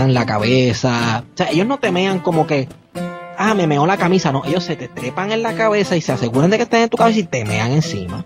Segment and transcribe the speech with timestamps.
[0.00, 1.24] temean la cabeza.
[1.34, 2.68] O sea, ellos no temean como que,
[3.36, 4.32] ah, me meó la camisa.
[4.32, 6.88] No, ellos se te trepan en la cabeza y se aseguran de que estén en
[6.88, 8.24] tu cabeza y temean encima.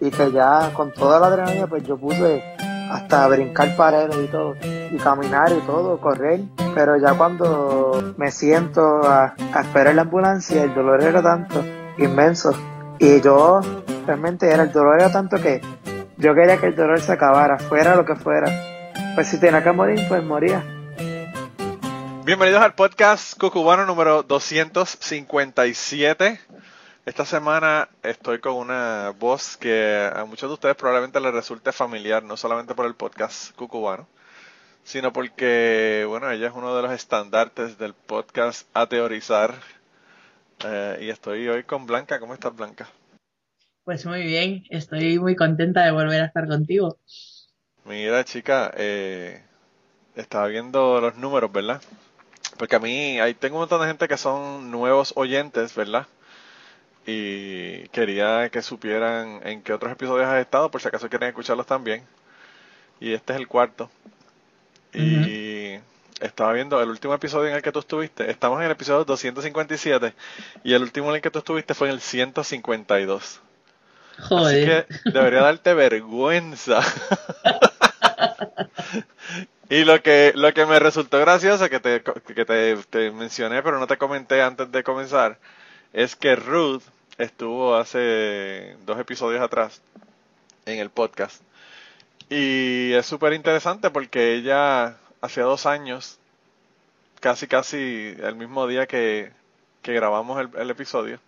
[0.00, 2.42] Y que ya con toda la adrenalina, pues yo puse
[2.90, 6.40] hasta brincar paredes y todo, y caminar y todo, correr.
[6.74, 11.64] Pero ya cuando me siento a, a esperar la ambulancia, el dolor era tanto,
[11.98, 12.52] inmenso.
[13.00, 13.60] Y yo
[14.06, 15.60] realmente era, el dolor era tanto que
[16.16, 18.50] yo quería que el dolor se acabara, fuera lo que fuera.
[19.14, 20.62] Pues si tenía que morir, pues moría.
[22.28, 26.38] Bienvenidos al podcast Cucubano número 257.
[27.06, 32.22] Esta semana estoy con una voz que a muchos de ustedes probablemente les resulte familiar,
[32.22, 34.06] no solamente por el podcast Cucubano,
[34.84, 39.54] sino porque, bueno, ella es uno de los estandartes del podcast A Teorizar.
[40.66, 42.20] Eh, y estoy hoy con Blanca.
[42.20, 42.90] ¿Cómo estás, Blanca?
[43.84, 46.98] Pues muy bien, estoy muy contenta de volver a estar contigo.
[47.86, 49.42] Mira, chica, eh,
[50.14, 51.80] estaba viendo los números, ¿verdad?
[52.58, 56.06] Porque a mí, ahí tengo un montón de gente que son nuevos oyentes, ¿verdad?
[57.10, 61.64] y quería que supieran en qué otros episodios has estado, por si acaso quieren escucharlos
[61.64, 62.02] también.
[63.00, 63.90] Y este es el cuarto.
[64.92, 65.78] Y
[66.20, 68.30] estaba viendo el último episodio en el que tú estuviste.
[68.30, 70.12] Estamos en el episodio 257
[70.64, 73.40] y el último en el que tú estuviste fue en el 152.
[74.28, 74.46] Joder.
[74.46, 76.82] Así que debería darte vergüenza.
[79.70, 83.78] y lo que, lo que me resultó gracioso, que, te, que te, te mencioné, pero
[83.78, 85.38] no te comenté antes de comenzar,
[85.92, 86.82] es que Ruth
[87.18, 89.82] estuvo hace dos episodios atrás
[90.66, 91.42] en el podcast.
[92.30, 96.18] Y es súper interesante porque ella hace dos años,
[97.20, 99.32] casi casi el mismo día que,
[99.82, 101.20] que grabamos el, episodio,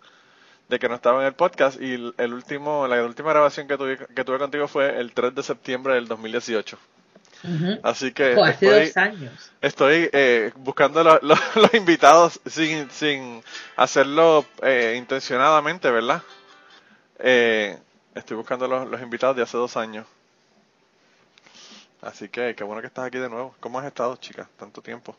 [0.69, 3.99] de que no estaba en el podcast y el último, la última grabación que tuve,
[3.99, 6.79] que tuve contigo fue el 3 de septiembre del 2018.
[7.83, 8.33] Así que
[9.63, 13.43] estoy, eh, buscando los invitados sin, sin
[13.77, 16.23] hacerlo eh, intencionadamente, ¿verdad?
[17.19, 17.79] Eh,
[18.15, 20.07] estoy buscando los, invitados de hace dos años.
[22.03, 23.55] Así que qué bueno que estás aquí de nuevo.
[23.61, 24.49] ¿Cómo has estado, chica?
[24.59, 25.17] Tanto tiempo.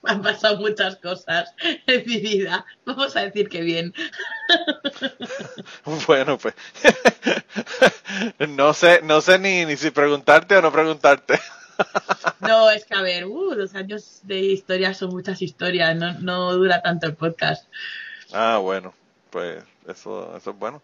[0.04, 1.54] han pasado muchas cosas
[1.86, 2.64] en mi vida.
[2.84, 3.94] Vamos a decir que bien.
[6.06, 6.54] bueno, pues
[8.48, 11.38] no sé, no sé ni, ni si preguntarte o no preguntarte.
[12.40, 16.52] no, es que a ver, uh, los años de historia son muchas historias, no, no
[16.54, 17.66] dura tanto el podcast.
[18.32, 18.94] Ah, bueno,
[19.30, 20.82] pues eso, eso es bueno.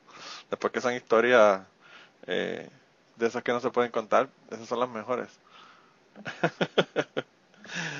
[0.50, 1.60] Después que son historias
[2.26, 2.69] eh,
[3.16, 5.28] de esas que no se pueden contar, esas son las mejores.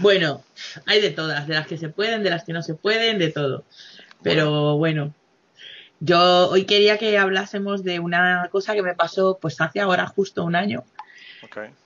[0.01, 0.43] Bueno,
[0.87, 3.31] hay de todas, de las que se pueden, de las que no se pueden, de
[3.31, 3.65] todo.
[4.23, 5.13] Pero bueno,
[6.01, 10.45] yo hoy quería que hablásemos de una cosa que me pasó pues hace ahora justo
[10.45, 10.85] un año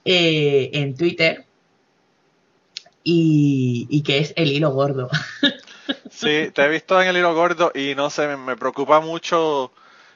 [0.05, 1.45] eh, en Twitter
[3.03, 5.09] y, que es el hilo gordo.
[6.09, 9.71] Sí, te he visto en el hilo gordo y no sé, me preocupa mucho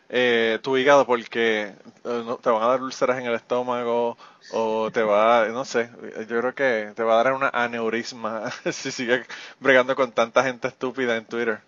[0.09, 1.73] eh, tu hígado porque
[2.03, 4.17] eh, te van a dar úlceras en el estómago
[4.51, 5.89] o te va, no sé,
[6.29, 9.25] yo creo que te va a dar una aneurisma si sigues
[9.59, 11.59] bregando con tanta gente estúpida en Twitter.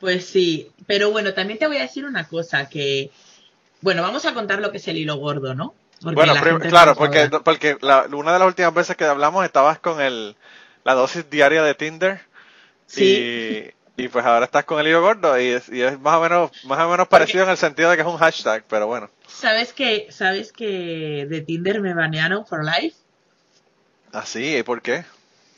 [0.00, 3.10] Pues sí, pero bueno, también te voy a decir una cosa que,
[3.80, 5.74] bueno, vamos a contar lo que es el hilo gordo, ¿no?
[6.02, 10.36] bueno, claro, porque, porque una de las últimas veces que hablamos estabas con el,
[10.84, 12.20] la dosis diaria de Tinder.
[12.86, 13.70] Sí.
[13.96, 15.70] Y pues ahora estás con el hilo gordo y es,
[16.00, 18.64] más o menos más o menos parecido en el sentido de que es un hashtag,
[18.68, 19.10] pero bueno.
[19.26, 22.96] ¿Sabes que sabes que de Tinder me banearon for life?
[24.12, 24.58] ¿Ah, sí?
[24.58, 25.04] ¿Y por qué?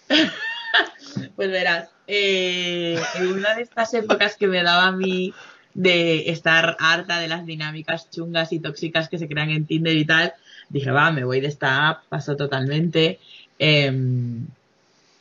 [1.36, 5.34] pues verás, eh, en una de estas épocas que me daba a mí
[5.74, 10.04] de estar harta de las dinámicas chungas y tóxicas que se crean en Tinder y
[10.04, 10.34] tal,
[10.68, 13.18] dije, va, me voy de esta app, paso totalmente.
[13.58, 14.46] Em,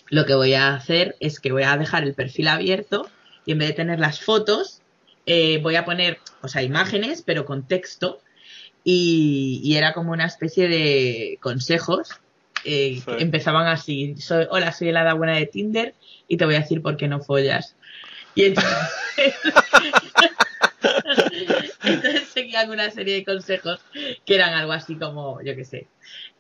[0.09, 3.09] lo que voy a hacer es que voy a dejar el perfil abierto
[3.47, 4.81] y en vez de tener las fotos,
[5.25, 8.19] eh, voy a poner, o sea, imágenes, pero con texto.
[8.83, 12.09] Y, era como una especie de consejos
[12.65, 14.15] eh, que empezaban así.
[14.17, 15.95] Soy, Hola, soy el hada buena de Tinder
[16.27, 17.75] y te voy a decir por qué no follas.
[18.35, 18.73] Y entonces,
[21.83, 23.79] entonces seguían una serie de consejos
[24.25, 25.88] que eran algo así como, yo qué sé,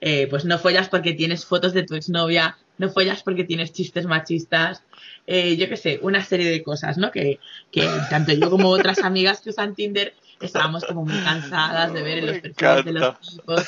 [0.01, 4.05] eh, pues no follas porque tienes fotos de tu exnovia, no follas porque tienes chistes
[4.05, 4.83] machistas,
[5.25, 7.11] eh, yo qué sé, una serie de cosas, ¿no?
[7.11, 7.39] Que,
[7.71, 12.19] que tanto yo como otras amigas que usan Tinder estábamos como muy cansadas de ver
[12.19, 13.65] en los perfiles de los tipos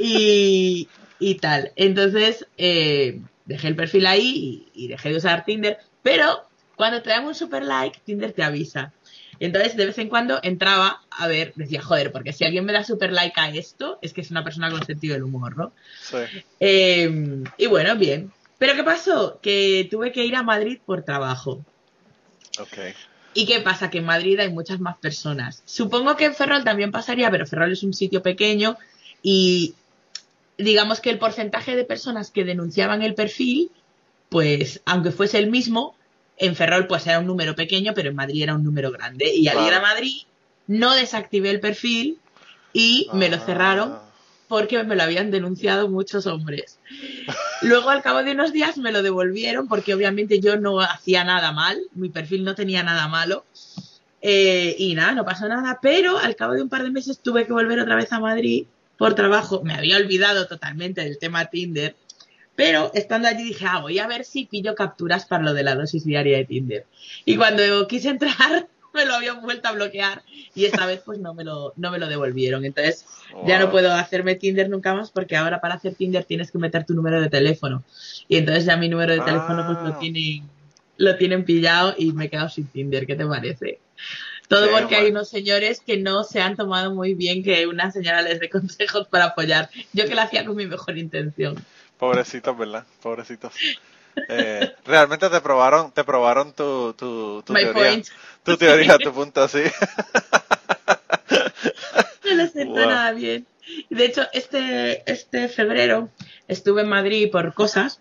[0.00, 0.88] y,
[1.18, 1.72] y tal.
[1.76, 7.26] Entonces eh, dejé el perfil ahí y, dejé de usar Tinder, pero cuando te dan
[7.26, 8.92] un super like, Tinder te avisa.
[9.42, 12.72] Y entonces de vez en cuando entraba a ver, decía, joder, porque si alguien me
[12.72, 15.72] da super like a esto, es que es una persona con sentido del humor, ¿no?
[16.00, 16.18] Sí.
[16.60, 18.30] Eh, y bueno, bien.
[18.58, 19.40] Pero ¿qué pasó?
[19.42, 21.64] Que tuve que ir a Madrid por trabajo.
[22.60, 22.94] Ok.
[23.34, 23.90] ¿Y qué pasa?
[23.90, 25.64] Que en Madrid hay muchas más personas.
[25.64, 28.78] Supongo que en Ferrol también pasaría, pero Ferrol es un sitio pequeño
[29.24, 29.74] y
[30.56, 33.72] digamos que el porcentaje de personas que denunciaban el perfil,
[34.28, 35.96] pues aunque fuese el mismo,
[36.42, 39.32] en Ferrol pues era un número pequeño, pero en Madrid era un número grande.
[39.34, 39.80] Y al ir a.
[39.80, 40.22] Madrid
[40.66, 42.18] no desactivé el perfil
[42.72, 43.42] y me lo Ah.
[43.46, 43.98] cerraron
[44.48, 46.78] porque me lo habían denunciado muchos hombres.
[47.62, 51.52] Luego, al cabo de unos días, me lo devolvieron porque obviamente yo no hacía nada
[51.52, 53.44] mal, mi perfil no tenía nada malo.
[54.20, 57.44] Eh, y nada, no pasó nada, pero al cabo de un par de meses tuve
[57.46, 58.66] que volver otra vez a Madrid
[58.96, 59.62] por trabajo.
[59.64, 61.96] Me había olvidado totalmente del tema Tinder,
[62.54, 65.74] pero estando allí dije, ah, voy a ver si pillo capturas para lo de la
[65.74, 66.86] dosis diaria de Tinder.
[67.24, 70.22] Y cuando quise entrar, me lo habían vuelto a bloquear
[70.54, 72.64] y esta vez pues no me lo, no me lo devolvieron.
[72.64, 73.06] Entonces
[73.46, 76.84] ya no puedo hacerme Tinder nunca más porque ahora para hacer Tinder tienes que meter
[76.84, 77.82] tu número de teléfono.
[78.28, 79.98] Y entonces ya mi número de teléfono pues lo Ah.
[79.98, 80.42] tienen,
[80.98, 83.06] lo tienen pillado y me he quedado sin Tinder.
[83.06, 83.78] ¿Qué te parece?
[84.48, 87.90] Todo Sí, porque hay unos señores que no se han tomado muy bien que una
[87.90, 89.70] señora les dé consejos para apoyar.
[89.94, 91.56] Yo que lo hacía con mi mejor intención.
[92.02, 92.84] Pobrecitos, ¿verdad?
[93.00, 93.54] Pobrecitos.
[94.28, 97.72] Eh, realmente te probaron, te probaron tu, tu, tu teoría.
[97.72, 98.06] point.
[98.42, 99.62] Tu teoría, tu punto, sí.
[102.24, 102.86] No le siento Wow.
[102.88, 103.46] nada bien.
[103.88, 106.08] De hecho, este, este febrero
[106.48, 108.00] estuve en Madrid por cosas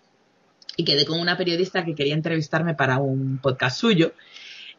[0.78, 4.14] y quedé con una periodista que quería entrevistarme para un podcast suyo.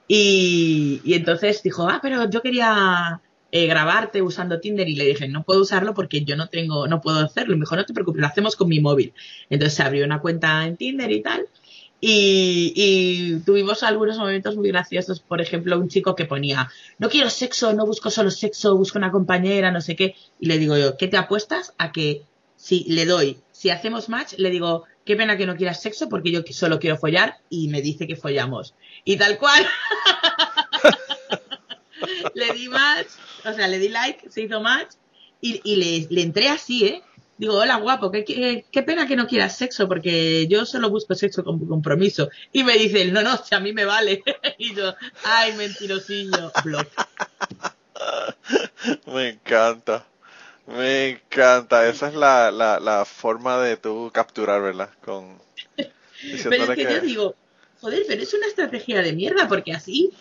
[0.08, 3.20] Y, y entonces dijo, ah, pero yo quería
[3.52, 7.00] eh, grabarte usando Tinder y le dije, no puedo usarlo porque yo no tengo, no
[7.00, 7.52] puedo hacerlo.
[7.52, 9.12] Y me dijo, no te preocupes, lo hacemos con mi móvil.
[9.50, 11.46] Entonces se abrió una cuenta en Tinder y tal.
[12.00, 15.20] Y, tuvimos algunos momentos muy graciosos.
[15.20, 16.68] Por ejemplo, un chico que ponía,
[16.98, 20.16] no quiero sexo, no busco solo sexo, busco una compañera, no sé qué.
[20.40, 22.22] Y le digo yo, ¿qué te apuestas a que
[22.56, 26.30] si le doy, si hacemos match, le digo, qué pena que no quieras sexo porque
[26.30, 28.74] yo solo quiero follar y me dice que follamos.
[29.04, 29.66] Y tal cual.
[32.34, 33.08] le di match,
[33.44, 34.92] o sea, le di like, se hizo match
[35.40, 37.02] y, y le, le entré así, ¿eh?
[37.38, 41.14] Digo, hola guapo, qué, qué, qué pena que no quieras sexo porque yo solo busco
[41.14, 42.28] sexo con compromiso.
[42.52, 44.22] Y me dice, no, no, si a mí me vale.
[44.58, 44.94] y yo,
[45.24, 46.88] ay, mentirosillo, block.
[49.06, 50.06] Me encanta.
[50.66, 51.88] Me encanta.
[51.88, 54.90] Esa es la, la, la forma de tú capturar, ¿verdad?
[55.04, 55.38] Con
[55.76, 56.84] Pero es que...
[56.84, 57.34] yo digo,
[57.80, 60.12] joder, pero es una estrategia de mierda porque así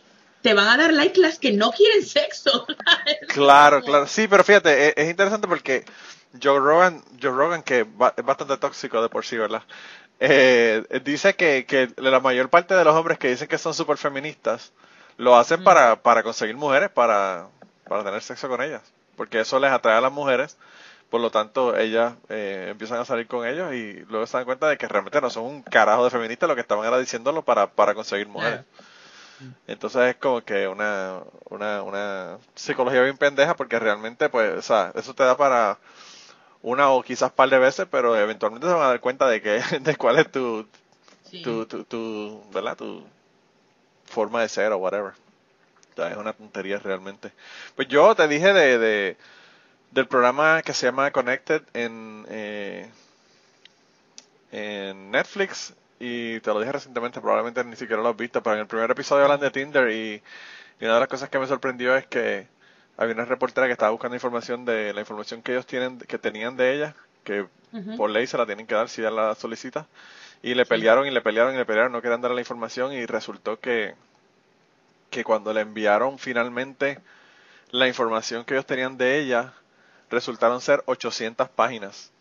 [0.42, 2.66] te van a dar like las que no quieren sexo.
[3.28, 4.08] Claro, claro.
[4.08, 5.86] Sí, pero fíjate, es, es interesante porque
[6.42, 7.88] Joe Rogan, Joe Rogan, que es
[8.26, 9.64] bastante tóxico de por sí, ¿verdad?
[10.20, 13.98] Eh, dice que, que la mayor parte de los hombres que dicen que son súper
[13.98, 14.74] feministas
[15.18, 15.64] lo hacen Mm.
[15.64, 17.48] para, para conseguir mujeres, para,
[17.88, 18.82] para tener sexo con ellas.
[19.16, 20.58] Porque eso les atrae a las mujeres.
[21.10, 24.68] Por lo tanto, ellas eh, empiezan a salir con ellos y luego se dan cuenta
[24.70, 27.68] de que realmente no son un carajo de feministas, lo que estaban era diciéndolo para,
[27.72, 28.62] para conseguir mujeres.
[29.68, 34.92] Entonces es como que una, una, una psicología bien pendeja porque realmente, pues, o sea,
[34.96, 35.80] eso te da para
[36.62, 39.62] una o quizás par de veces, pero eventualmente se van a dar cuenta de que,
[39.82, 40.68] de cuál es tu,
[41.30, 41.42] Sí.
[41.44, 42.78] tu, tu, tu, ¿verdad?
[42.78, 43.04] Tu
[44.06, 45.14] forma de ser o whatever.
[45.94, 47.32] O sea, es una tontería realmente.
[47.76, 49.18] Pues yo te dije de, de
[49.92, 52.90] del programa que se llama Connected en, eh,
[54.52, 58.62] en Netflix y te lo dije recientemente, probablemente ni siquiera lo has visto, pero en
[58.62, 60.24] el primer episodio hablan de Tinder y,
[60.80, 62.48] y una de las cosas que me sorprendió es que
[62.98, 66.58] había una reportera que estaba buscando información de la información que ellos tienen, que tenían
[66.58, 67.46] de ella, que
[67.96, 69.88] por ley se la tienen que dar si ella la solicita.
[70.42, 73.06] Y le pelearon y le pelearon y le pelearon, no querían darle la información y
[73.06, 73.94] resultó que,
[75.12, 77.00] que cuando le enviaron finalmente
[77.70, 79.54] la información que ellos tenían de ella,
[80.10, 82.12] resultaron ser 800 páginas.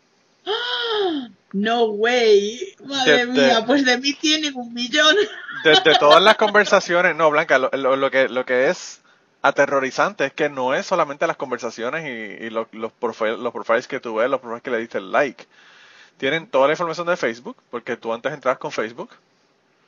[1.53, 2.75] No way.
[2.85, 5.15] Madre De- de- mía, pues de mí tienen un millón.
[5.65, 9.01] Desde todas las conversaciones, no, Blanca, lo, lo- lo que, lo que es
[9.41, 13.87] aterrorizante es que no es solamente las conversaciones y, y lo- los, profiles, los profiles
[13.87, 15.45] que tú ves, los profiles que le diste el like.
[16.17, 19.09] Tienen toda la información de Facebook, porque tú antes entrabas con Facebook.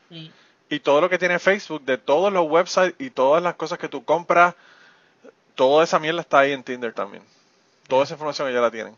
[0.09, 0.31] Sí.
[0.69, 3.87] y todo lo que tiene Facebook, de todos los websites y todas las cosas que
[3.87, 4.53] tú compras,
[5.55, 7.23] toda esa mierda está ahí en Tinder también.
[7.87, 8.95] Toda esa información ya la tienen.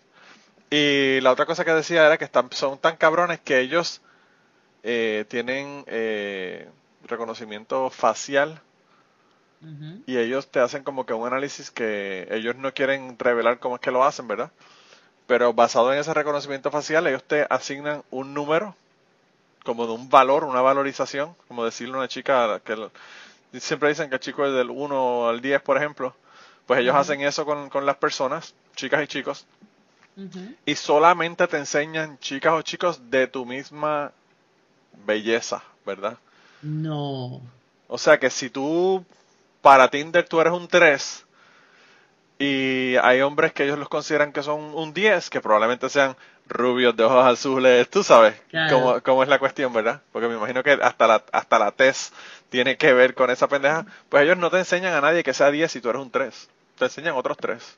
[0.69, 4.01] Y la otra cosa que decía era que están, son tan cabrones que ellos
[4.83, 6.69] eh, tienen eh,
[7.03, 8.61] reconocimiento facial.
[10.05, 13.81] Y ellos te hacen como que un análisis que ellos no quieren revelar cómo es
[13.81, 14.51] que lo hacen, ¿verdad?
[15.25, 18.75] Pero basado en ese reconocimiento facial, ellos te asignan un número,
[19.63, 22.91] como de un valor, una valorización, como decirle a una chica que
[23.59, 26.15] siempre dicen que chicos del 1 al 10, por ejemplo,
[26.67, 29.47] pues ellos hacen eso con, con las personas, chicas y chicos,
[30.65, 34.11] Y solamente te enseñan chicas o chicos de tu misma
[35.05, 36.17] belleza, ¿verdad?
[36.61, 37.41] No.
[37.87, 39.05] O sea que si tú,
[39.61, 41.25] para Tinder tú eres un 3
[42.37, 46.15] y hay hombres que ellos los consideran que son un 10, que probablemente sean
[46.47, 48.75] rubios de ojos azules, tú sabes Claro.
[48.75, 50.01] cómo, cómo es la cuestión, ¿verdad?
[50.11, 52.11] Porque me imagino que hasta la, hasta la tez
[52.49, 53.85] tiene que ver con esa pendeja.
[54.09, 56.49] Pues ellos no te enseñan a nadie que sea 10 si tú eres un 3.
[56.77, 57.77] Te enseñan otros 3.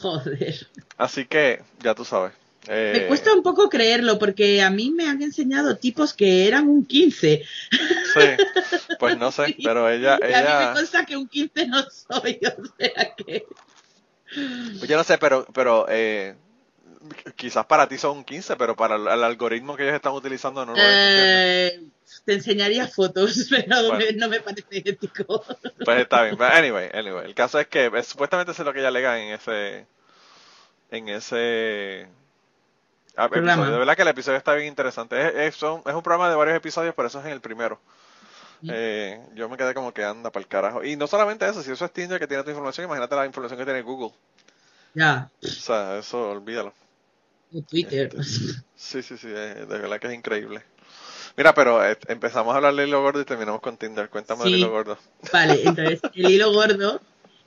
[0.00, 0.66] Joder.
[0.96, 2.32] Así que, ya tú sabes.
[2.68, 6.68] Eh, Me cuesta un poco creerlo porque a mí me han enseñado tipos que eran
[6.68, 7.42] un 15.
[7.70, 8.20] Sí,
[8.98, 11.82] pues no sé, pero ella, Y a mí me ella, consta que un 15 no
[11.90, 13.46] soy, o sea que...
[14.78, 16.36] Pues yo no sé, pero, pero eh,
[17.36, 20.72] quizás para ti son 15, pero para el, el algoritmo que ellos están utilizando no
[20.72, 20.78] lo.
[20.82, 21.80] Eh,
[22.24, 24.04] te enseñaría fotos, pero Bueno.
[24.16, 25.42] no me parece ético.
[25.84, 26.36] Pues está bien.
[26.36, 29.32] Pero anyway, anyway, el caso es que supuestamente eso es lo que ella alega en
[29.34, 29.86] ese,
[30.90, 32.08] en ese
[33.16, 33.70] ah, episodio.
[33.70, 35.20] De verdad que el episodio está bien interesante.
[35.20, 37.80] Es, es, son- es un programa de varios episodios, pero eso es en el primero.
[38.62, 38.70] Mm.
[38.72, 40.84] Eh, yo me quedé como que anda para el carajo.
[40.84, 43.58] Y no solamente eso, si eso es Tinder que tiene tu información, imagínate la información
[43.58, 44.12] que tiene Google.
[44.92, 46.74] Ya, O sea, eso olvídalo.
[47.68, 48.10] Twitter.
[48.76, 50.62] Sí, sí, sí, eh, de verdad que es increíble.
[51.36, 54.08] Mira, pero eh, empezamos a hablar de hilo gordo y terminamos con Tinder.
[54.08, 54.58] Cuéntame del Sí.
[54.58, 54.98] hilo gordo.
[55.32, 57.00] Vale, entonces el hilo gordo,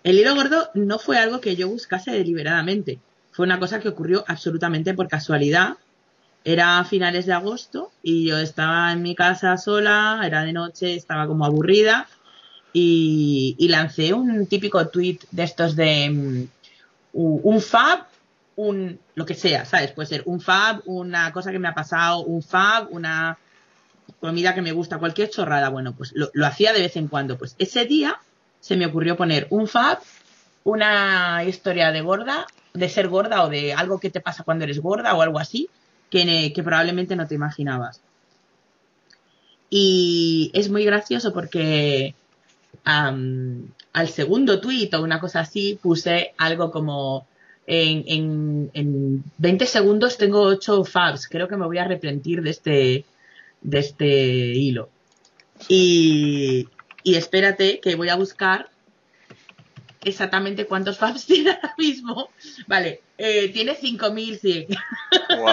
[0.04, 3.00] el hilo gordo no fue algo que yo buscase deliberadamente,
[3.32, 5.78] fue una cosa que ocurrió absolutamente por casualidad.
[6.46, 10.94] Era a finales de agosto y yo estaba en mi casa sola, era de noche,
[10.96, 12.08] estaba como aburrida
[12.74, 16.44] y, y lancé un típico tweet de estos de mm,
[17.14, 18.08] un fab,
[18.56, 19.92] un lo que sea, ¿sabes?
[19.92, 23.38] Puede ser un fab, una cosa que me ha pasado, un fab, una
[24.20, 27.38] comida que me gusta, cualquier chorrada, bueno, pues lo, hacía de vez en cuando.
[27.38, 28.20] Pues ese día
[28.60, 30.00] se me ocurrió poner un fab,
[30.64, 34.80] una historia de gorda, de ser gorda o de algo que te pasa cuando eres
[34.80, 35.70] gorda o algo así,
[36.10, 38.02] que, que probablemente no te imaginabas.
[39.70, 42.14] Y es muy gracioso porque
[42.86, 47.26] al segundo tweet o una cosa así puse algo como
[47.65, 52.50] en, en, en 20 segundos tengo 8 fabs, creo que me voy a arrepentir de
[52.50, 53.05] este,
[53.62, 54.89] de este hilo.
[55.67, 56.67] Y,
[57.03, 58.70] y espérate que voy a buscar
[60.03, 62.29] exactamente cuántos fabs tiene ahora mismo.
[62.67, 64.67] Vale, eh, tiene 5100.
[65.38, 65.48] Wow.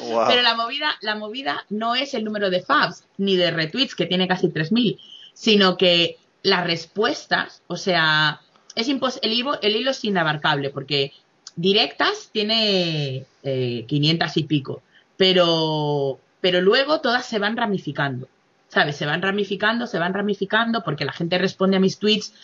[0.00, 0.28] wow.
[0.28, 4.06] Pero la movida, la movida no es el número de fabs ni de retweets, que
[4.06, 4.98] tiene casi 3000,
[5.32, 8.40] sino que las respuestas, o sea,
[8.74, 11.12] es impos el, hilo, el hilo es inabarcable, porque
[11.56, 14.82] directas tiene eh, 500 y pico,
[15.16, 18.28] pero, pero luego todas se van ramificando,
[18.68, 18.96] ¿sabes?
[18.96, 22.34] Se van ramificando, se van ramificando, porque la gente responde a mis tweets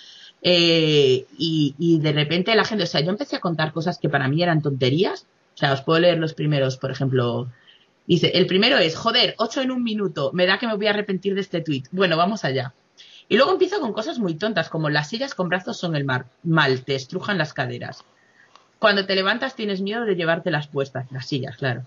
[0.43, 4.09] eh, y, y de repente la gente, o sea, yo empecé a contar cosas que
[4.09, 7.49] para mí eran tonterías, o sea, os puedo leer los primeros, por ejemplo.
[8.07, 10.91] Dice, el primero es, joder, 8 en un minuto, me da que me voy a
[10.91, 11.83] arrepentir de este tweet.
[11.91, 12.73] Bueno, vamos allá.
[13.29, 16.27] Y luego empieza con cosas muy tontas, como las sillas con brazos son el mar,
[16.43, 18.05] mal, te estrujan las caderas.
[18.79, 21.85] Cuando te levantas tienes miedo de llevarte las puestas, las sillas, claro.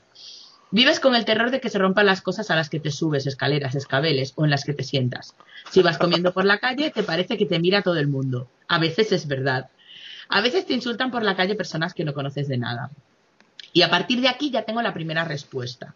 [0.74, 3.28] Vives con el terror de que se rompan las cosas a las que te subes,
[3.28, 5.36] escaleras, escabeles o en las que te sientas.
[5.70, 8.48] Si vas comiendo por la calle, te parece que te mira todo el mundo.
[8.70, 9.70] A veces es verdad.
[10.30, 12.90] A veces te insultan por la calle personas que no conoces de nada.
[13.74, 15.94] Y a partir de aquí ya tengo la primera respuesta.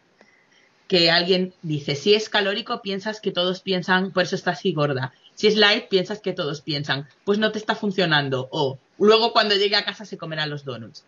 [0.90, 5.14] Que alguien dice, si es calórico, piensas que todos piensan, por eso estás así gorda.
[5.36, 8.48] Si es light, piensas que todos piensan, pues no te está funcionando.
[8.51, 11.06] O luego cuando llegue a casa se comerá los donuts.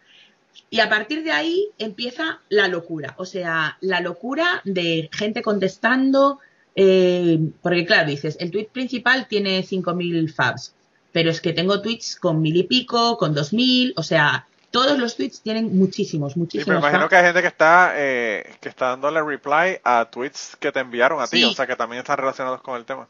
[0.69, 3.15] Y a partir de ahí empieza la locura.
[3.17, 6.39] O sea, la locura de gente contestando.
[6.75, 10.73] eh, porque claro, dices, el tweet principal tiene 5.000 fabs.
[11.11, 13.93] Pero es que tengo tweets con mil y pico, con 2.000.
[13.95, 16.81] O sea, todos los tweets tienen muchísimos, Sí, muchísimos.
[16.81, 20.71] me imagino que hay gente que está eh, que está dándole reply a tweets que
[20.71, 23.07] te enviaron a ti, o sea que también están relacionados con el tema.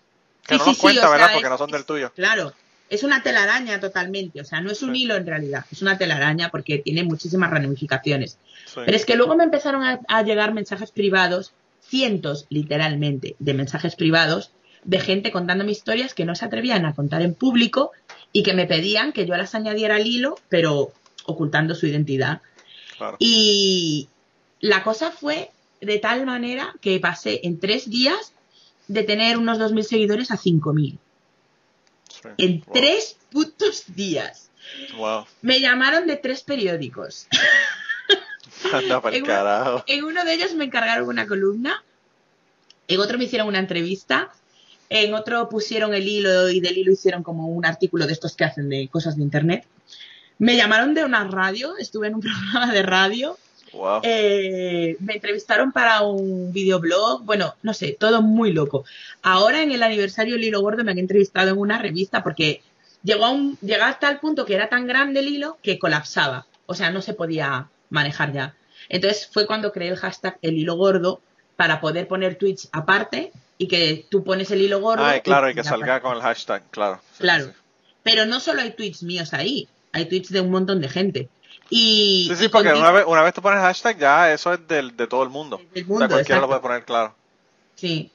[0.48, 1.27] Que Sí, no sí, nos sí, cuenta, sea, ¿verdad?
[1.30, 2.12] es- Porque no son del es- tuyo.
[2.16, 2.54] Claro,
[2.89, 4.39] es una telaraña totalmente.
[4.42, 8.38] O sea, no es un hilo en realidad, es una telaraña porque tiene muchísimas ramificaciones.
[8.75, 11.51] Pero es que luego me empezaron a, a llegar mensajes privados,
[11.82, 14.51] cientos literalmente de mensajes privados
[14.84, 17.92] de gente contándome historias que no se atrevían a contar en público
[18.32, 20.94] y que me pedían que yo las añadiera al hilo, pero
[21.25, 22.42] ocultando su identidad.
[22.98, 23.18] Claro.
[23.20, 24.08] Y
[24.62, 25.51] la cosa fue
[25.82, 28.34] de tal manera que pasé en tres días
[28.88, 30.98] de tener unos 2.000 seguidores a 5.000.
[32.10, 32.29] Sí.
[32.38, 32.74] En Wow.
[32.74, 34.50] tres putos días.
[34.98, 35.25] Wow.
[35.41, 37.27] Me llamaron de tres periódicos.
[38.74, 39.84] Anda En carajo.
[39.88, 41.84] En uno de ellos me encargaron una columna,
[42.88, 44.32] en otro me hicieron una entrevista
[44.89, 48.46] En otro pusieron el hilo y del hilo hicieron como un artículo de estos que
[48.46, 49.65] hacen de cosas de internet.
[50.39, 53.38] Me llamaron de una radio, estuve en un programa de radio.
[53.77, 54.01] Wow.
[54.03, 58.86] Eh, me entrevistaron para un videoblog, bueno, no sé, todo muy loco.
[59.22, 62.62] Ahora en el aniversario del hilo gordo me han entrevistado en una revista porque
[63.03, 66.46] llegó, a un, llegó hasta el punto que era tan grande el hilo que colapsaba.
[66.65, 68.55] O sea, no se podía manejar ya.
[68.89, 71.22] Entonces fue cuando creé el hashtag el hilo gordo
[71.55, 75.03] para poder poner tweets aparte y que tú pones el hilo gordo.
[75.03, 77.01] Ay, claro, y que salga con el hashtag, claro.
[77.13, 77.46] Sí, Claro.
[77.46, 77.51] sí.
[78.03, 81.29] Pero no solo hay tweets míos ahí, hay tweets de un montón de gente.
[81.69, 84.95] Y, Sí, sí, porque una vez, una vez tú pones hashtag, ya eso es del,
[84.95, 85.62] de todo el mundo.
[85.74, 87.15] Del o mundo, sea, cualquiera lo puede poner, claro.
[87.75, 88.12] Sí.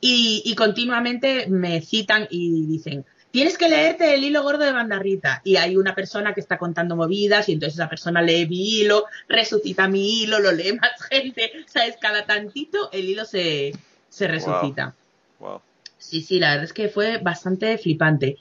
[0.00, 5.42] Y, y continuamente me citan y dicen, tienes que leerte el hilo gordo de Bandarrita.
[5.44, 9.04] Y hay una persona que está contando movidas y entonces esa persona lee mi hilo,
[9.28, 11.52] resucita mi hilo, lo lee más gente.
[11.66, 11.96] ¿Sabes?
[12.00, 13.72] Cada tantito el hilo se,
[14.08, 14.94] se resucita.
[15.38, 15.60] Wow.
[15.98, 18.38] Sí, sí, la verdad es que fue bastante flipante.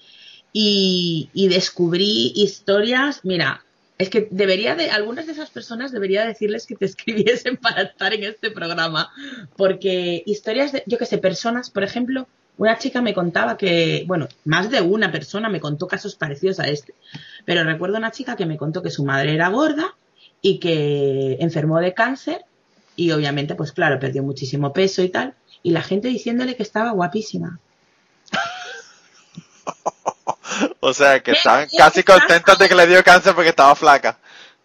[0.54, 3.64] Y, y descubrí historias, mira,
[3.98, 8.14] es que debería de, algunas de esas personas debería decirles que te escribiesen para estar
[8.14, 9.10] en este programa,
[9.56, 12.28] porque historias de, yo que sé, personas, por ejemplo,
[12.58, 16.68] una chica me contaba que, bueno, más de una persona me contó casos parecidos a
[16.68, 16.94] este,
[17.46, 19.96] pero recuerdo una chica que me contó que su madre era gorda
[20.42, 22.46] y que enfermó de cáncer
[22.96, 26.92] y obviamente, pues claro, perdió muchísimo peso y tal, y la gente diciéndole que estaba
[26.92, 27.60] guapísima.
[30.80, 34.18] O sea, que estaban casi estás contentos de que le dio cáncer porque estaba flaca.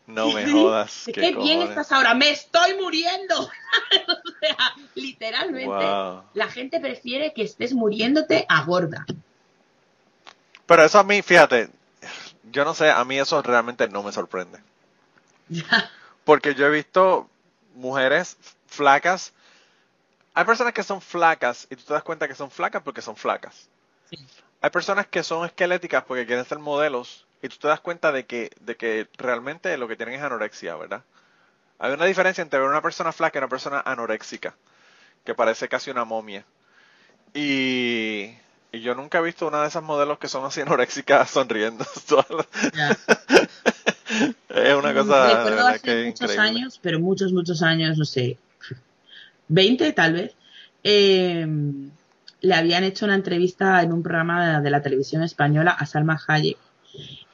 [0.07, 1.05] No me jodas.
[1.07, 2.15] ¿De qué qué bien estás ahora?
[2.15, 3.39] ¡Me estoy muriendo!
[3.41, 5.67] o sea, literalmente.
[5.67, 6.25] Wow.
[6.35, 9.07] La gente prefiere que estés muriéndote a gorda.
[10.67, 11.71] Pero eso a mí, fíjate,
[12.51, 14.59] yo no sé, a mí eso realmente no me sorprende.
[16.25, 17.29] Porque yo he visto
[17.75, 19.33] mujeres flacas.
[20.35, 23.17] Hay personas que son flacas y tú te das cuenta que son flacas porque son
[23.17, 23.69] flacas.
[24.09, 24.17] Sí.
[24.63, 28.27] Hay personas que son esqueléticas porque quieren ser modelos y tú te das cuenta de
[28.27, 31.03] que, de que realmente lo que tienen es anorexia, ¿verdad?
[31.81, 34.55] Hay una diferencia entre ver una persona flaca y una persona anoréxica,
[35.25, 36.45] que parece casi una momia.
[37.35, 38.31] Y,
[38.71, 41.85] y yo nunca he visto una de esas modelos que son así anoréxicas sonriendo.
[44.49, 46.39] Es una cosa de hace que muchos increíble.
[46.39, 48.39] años, pero muchos, muchos años, no sé,
[49.49, 50.35] 20 tal vez,
[50.85, 51.47] eh,
[52.43, 56.59] le habían hecho una entrevista en un programa de la televisión española a Salma Hayek.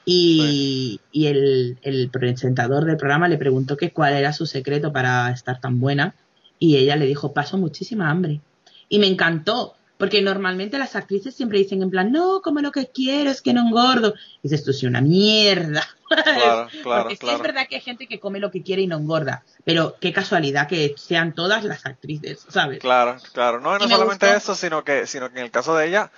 [0.04, 5.80] Y, el presentador del programa le preguntó que cuál era su secreto para estar tan
[5.80, 6.14] buena.
[6.58, 8.40] Y ella le dijo, paso muchísima hambre.
[8.88, 12.88] Y me encantó, porque normalmente las actrices siempre dicen en plan, no, como lo que
[12.88, 14.14] quiero es que no engordo.
[14.42, 15.84] Y dices, tú sí, una mierda.
[16.32, 17.36] Claro, claro, Porque sí claro.
[17.36, 20.12] es verdad que hay gente que come lo que quiere y no engorda, pero qué
[20.12, 22.78] casualidad que sean todas las actrices, ¿sabes?
[22.78, 23.60] Claro, claro.
[23.60, 24.36] No, y no Y solamente gustó.
[24.36, 26.10] eso, sino que, sino que en el caso de ella,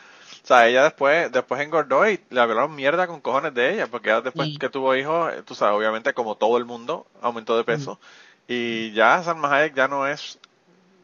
[0.42, 4.10] o sea, ella después, después engordó y le hablaron mierda con cojones de ella, porque
[4.10, 4.58] ella después Sí.
[4.58, 7.98] que tuvo hijos, tú sabes, obviamente como todo el mundo, aumentó de peso.
[8.46, 10.38] Y ya Salma Hayek ya no es,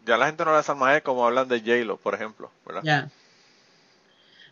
[0.06, 2.82] ya la gente no habla de Salma Hayek como hablan de J-Lo, por ejemplo, ¿verdad?
[2.84, 3.10] Ya.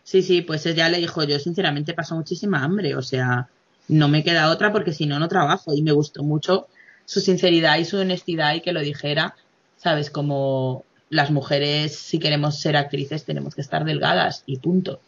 [0.03, 3.47] Sí, sí, pues ella le dijo, yo sinceramente paso muchísima hambre, o sea,
[3.87, 5.73] no me queda otra porque si no, no trabajo.
[5.73, 6.67] Y me gustó mucho
[7.05, 9.35] su sinceridad y su honestidad y que lo dijera,
[9.77, 10.11] ¿sabes?
[10.11, 14.99] Como las mujeres, si queremos ser actrices, tenemos que estar delgadas y punto.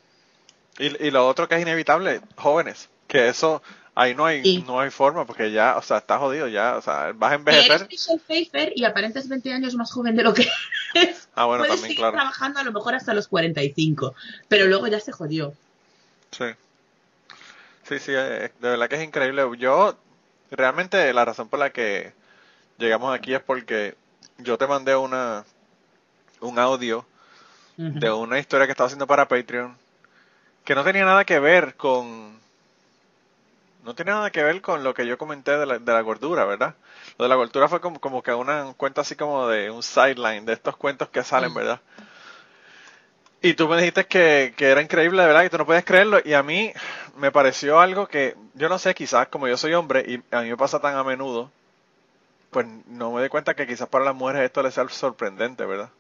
[0.80, 3.62] Y, y lo otro que es inevitable, jóvenes, que eso,
[4.00, 4.64] ahí no hay, Sí.
[4.68, 7.40] no hay forma, porque ya, o sea, está jodido ya, o sea, vas a Eres
[7.40, 7.88] envejecer.
[7.90, 10.48] Michelle Pfeiffer y aparentas 20 años más joven de lo que
[10.94, 11.28] eres.
[11.36, 12.14] Ah, bueno, Puedes también, seguir claro.
[12.14, 14.14] trabajando a lo mejor hasta los 45,
[14.48, 15.54] pero luego ya se jodió.
[16.32, 16.46] Sí.
[17.90, 19.44] Sí, sí, eh, de verdad que es increíble.
[19.58, 19.98] Yo,
[20.52, 22.12] realmente, la razón por la que
[22.78, 23.96] llegamos aquí es porque
[24.38, 25.44] yo te mandé una
[26.40, 27.04] un audio
[27.78, 29.76] de una historia que estaba haciendo para Patreon
[30.64, 32.38] que no tenía nada que ver con
[33.88, 36.44] no tiene nada que ver con lo que yo comenté de la, de la gordura,
[36.44, 36.76] ¿verdad?
[37.18, 39.82] Lo de la gordura fue como, como que una un cuento así como de un
[39.82, 41.54] sideline, de estos cuentos que salen.
[41.54, 41.80] ¿verdad?
[43.42, 46.20] Y tú me dijiste que, que era increíble, de verdad, que tú no podías creerlo.
[46.26, 46.74] Y a mí
[47.16, 50.50] me pareció algo que, yo no sé, quizás como yo soy hombre y a mí
[50.50, 51.50] me pasa tan a menudo,
[52.52, 55.92] pues no me doy cuenta que quizás para las mujeres esto les sea sorprendente, ¿verdad?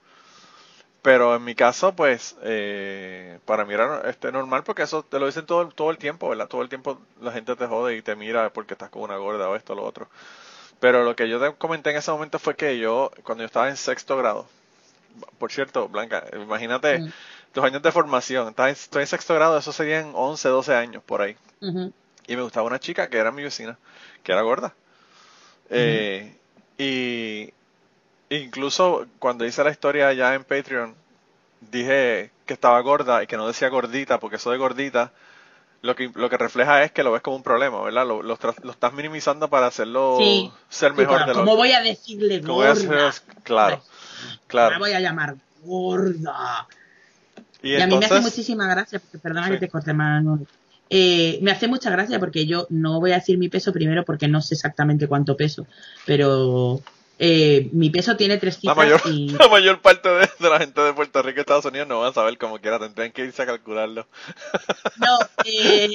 [1.08, 5.26] Pero en mi caso, pues, eh, para mí era este, normal porque eso te lo
[5.28, 6.50] dicen todo, todo el tiempo, ¿verdad?
[6.50, 9.48] Todo el tiempo la gente te jode y te mira porque estás con una gorda
[9.50, 10.10] o esto o lo otro.
[10.80, 13.70] Pero lo que yo te comenté en ese momento fue que yo, cuando yo estaba
[13.70, 14.48] en sexto grado,
[15.39, 17.10] por cierto, Blanca, imagínate Mm.
[17.54, 21.22] tus años de formación, en- estoy en sexto grado, eso serían 11, 12 años por
[21.22, 21.38] ahí.
[22.28, 23.78] Y me gustaba una chica que era mi vecina,
[24.24, 24.76] que era gorda.
[25.70, 26.38] Eh,
[26.78, 27.54] y
[28.30, 30.96] incluso cuando hice la historia ya en Patreon,
[31.72, 35.12] dije que estaba gorda y que no decía gordita, porque eso de gordita
[35.82, 38.06] lo que, lo que refleja es que lo ves como un problema, ¿verdad?
[38.06, 40.52] Lo, lo, estás minimizando para hacerlo Sí.
[40.70, 43.10] ser Sí, mejor pero de lo ¿Cómo voy a decirle ¿Cómo voy a hacer gorda?
[43.10, 43.22] eso?
[43.44, 43.82] Claro,
[44.28, 44.80] La claro.
[44.80, 46.68] voy a llamar gorda.
[47.62, 49.54] Y, Y, a mí me hace muchísima gracia, porque perdona Sí.
[49.54, 50.40] que te corte mano.
[50.90, 54.28] Eh, me hace mucha gracia porque yo no voy a decir mi peso primero porque
[54.30, 55.68] no sé exactamente cuánto peso,
[56.06, 56.82] pero
[57.19, 60.60] eh, mi peso tiene tres la cifras mayor, y la mayor parte de, de la
[60.60, 63.23] gente de Puerto Rico y Estados Unidos no van a saber como quiera, tendrían que
[63.25, 64.08] irse a calcularlo.
[64.97, 65.89] no, eh,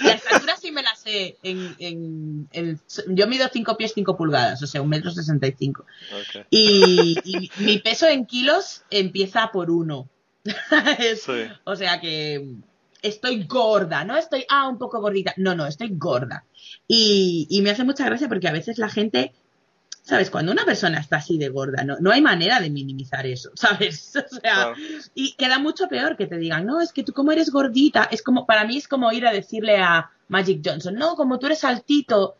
[0.00, 1.36] la estatura sí me la sé.
[1.42, 5.54] En, en, en- yo mido 5 pies 5 pulgadas, o sea, un metro sesenta y
[5.58, 5.84] cinco.
[6.12, 6.46] Ok.
[6.50, 10.08] Y, y mi peso en kilos empieza por uno.
[10.98, 11.44] Es- Sí.
[11.64, 12.48] O sea que
[13.02, 15.34] estoy gorda, no estoy, ah, un poco gordita.
[15.36, 16.44] No, no, estoy gorda.
[16.88, 19.32] Y, y me hace mucha gracia porque a veces la gente,
[20.08, 20.30] ¿sabes?
[20.30, 24.14] Cuando una persona está así de gorda, no, no hay manera de minimizar eso, ¿sabes?
[24.16, 24.74] O sea, Claro.
[25.14, 28.22] y queda mucho peor que te digan, no, es que tú como eres gordita, es
[28.22, 31.64] como, para mí es como ir a decirle a Magic Johnson, no, como tú eres
[31.64, 32.36] altito.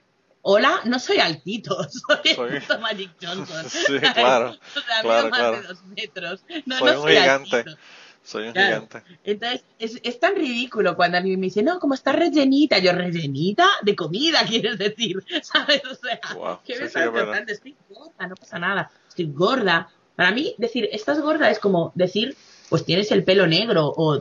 [0.48, 3.66] Hola, no soy altito, soy, Soy- Magic Johnson.
[3.68, 6.44] Sí, claro, O sea, claro, más de dos metros.
[6.66, 7.57] No, Soy no un soy gigante.
[7.57, 7.79] altito.
[8.27, 8.87] Soy un Claro.
[8.89, 9.03] gigante.
[9.25, 12.79] Entonces, es, es tan ridículo cuando a mí me dicen, no, como está rellenita.
[12.81, 13.69] Yo, ¿rellenita?
[13.83, 15.25] De comida, quieres decir.
[15.43, 15.83] ¿Sabes?
[15.85, 17.05] O sea, Wow, ¿qué me sí, estás?
[17.49, 18.91] Estoy gorda, no pasa nada.
[19.09, 19.89] Estoy gorda.
[20.17, 22.37] Para mí, decir, estás gorda es como decir,
[22.69, 24.21] pues tienes el pelo negro o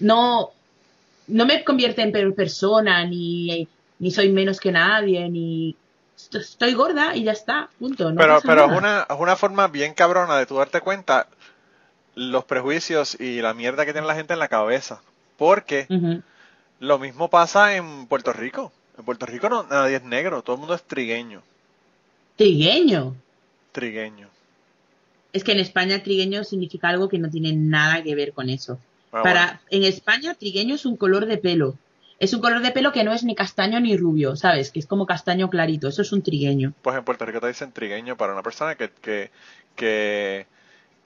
[0.00, 0.50] no,
[1.28, 3.66] no me convierte en peor persona, ni,
[3.98, 5.74] ni soy menos que nadie, ni
[6.16, 8.10] est- estoy gorda y ya está, punto.
[8.12, 11.28] No pero pero es una, es una forma bien cabrona de tú darte cuenta
[12.16, 15.00] los prejuicios y la mierda que tiene la gente en la cabeza.
[15.36, 15.86] Porque
[16.80, 18.72] lo mismo pasa en Puerto Rico.
[18.98, 21.42] En Puerto Rico no, nadie es negro, todo el mundo es trigueño.
[22.36, 23.14] Trigueño.
[23.72, 24.28] Trigueño.
[25.32, 28.78] Es que en España trigueño significa algo que no tiene nada que ver con eso.
[29.12, 29.60] Ah, Para, bueno.
[29.70, 31.74] en España, trigueño es un color de pelo.
[32.18, 34.70] Es un color de pelo que no es ni castaño ni rubio, ¿sabes?
[34.70, 35.88] Que es como castaño clarito.
[35.88, 36.72] Eso es un trigueño.
[36.80, 39.30] Pues en Puerto Rico te dicen trigueño para una persona que, que,
[39.74, 40.46] que,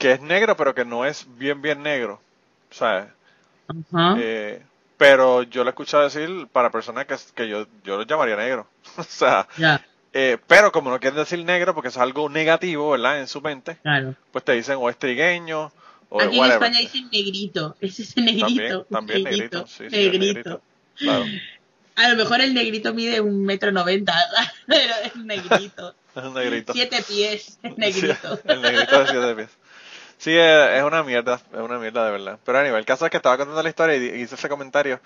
[0.01, 2.21] que es negro, pero que no es bien, bien negro.
[2.81, 3.15] Ajá.
[4.19, 4.63] eh,
[4.97, 8.67] pero yo lo he escuchado decir para personas que, que yo, yo los llamaría negro.
[8.97, 9.47] o sea,
[10.13, 13.21] eh, pero como no quieren decir negro porque es algo negativo, ¿verdad?
[13.21, 14.15] En su mente, claro.
[14.33, 15.71] pues te dicen o es trigueño
[16.09, 16.51] o Aquí en.
[16.51, 17.77] España dicen negrito.
[17.81, 18.85] Es ese negrito.
[18.85, 19.67] También, también negrito.
[19.67, 20.19] Sí, negrito.
[20.19, 20.63] negrito.
[20.97, 21.25] Claro,
[21.97, 24.15] A lo mejor el negrito mide un metro noventa,
[24.67, 25.95] pero es negrito.
[26.17, 26.73] es un negrito.
[26.73, 28.37] Siete pies, es negrito.
[28.37, 29.60] Sí, el negrito de siete pies.
[30.21, 32.39] Sí, es, es una mierda, es una mierda de verdad.
[32.45, 35.01] Pero a nivel, el caso es que estaba contando la historia y hice ese comentario.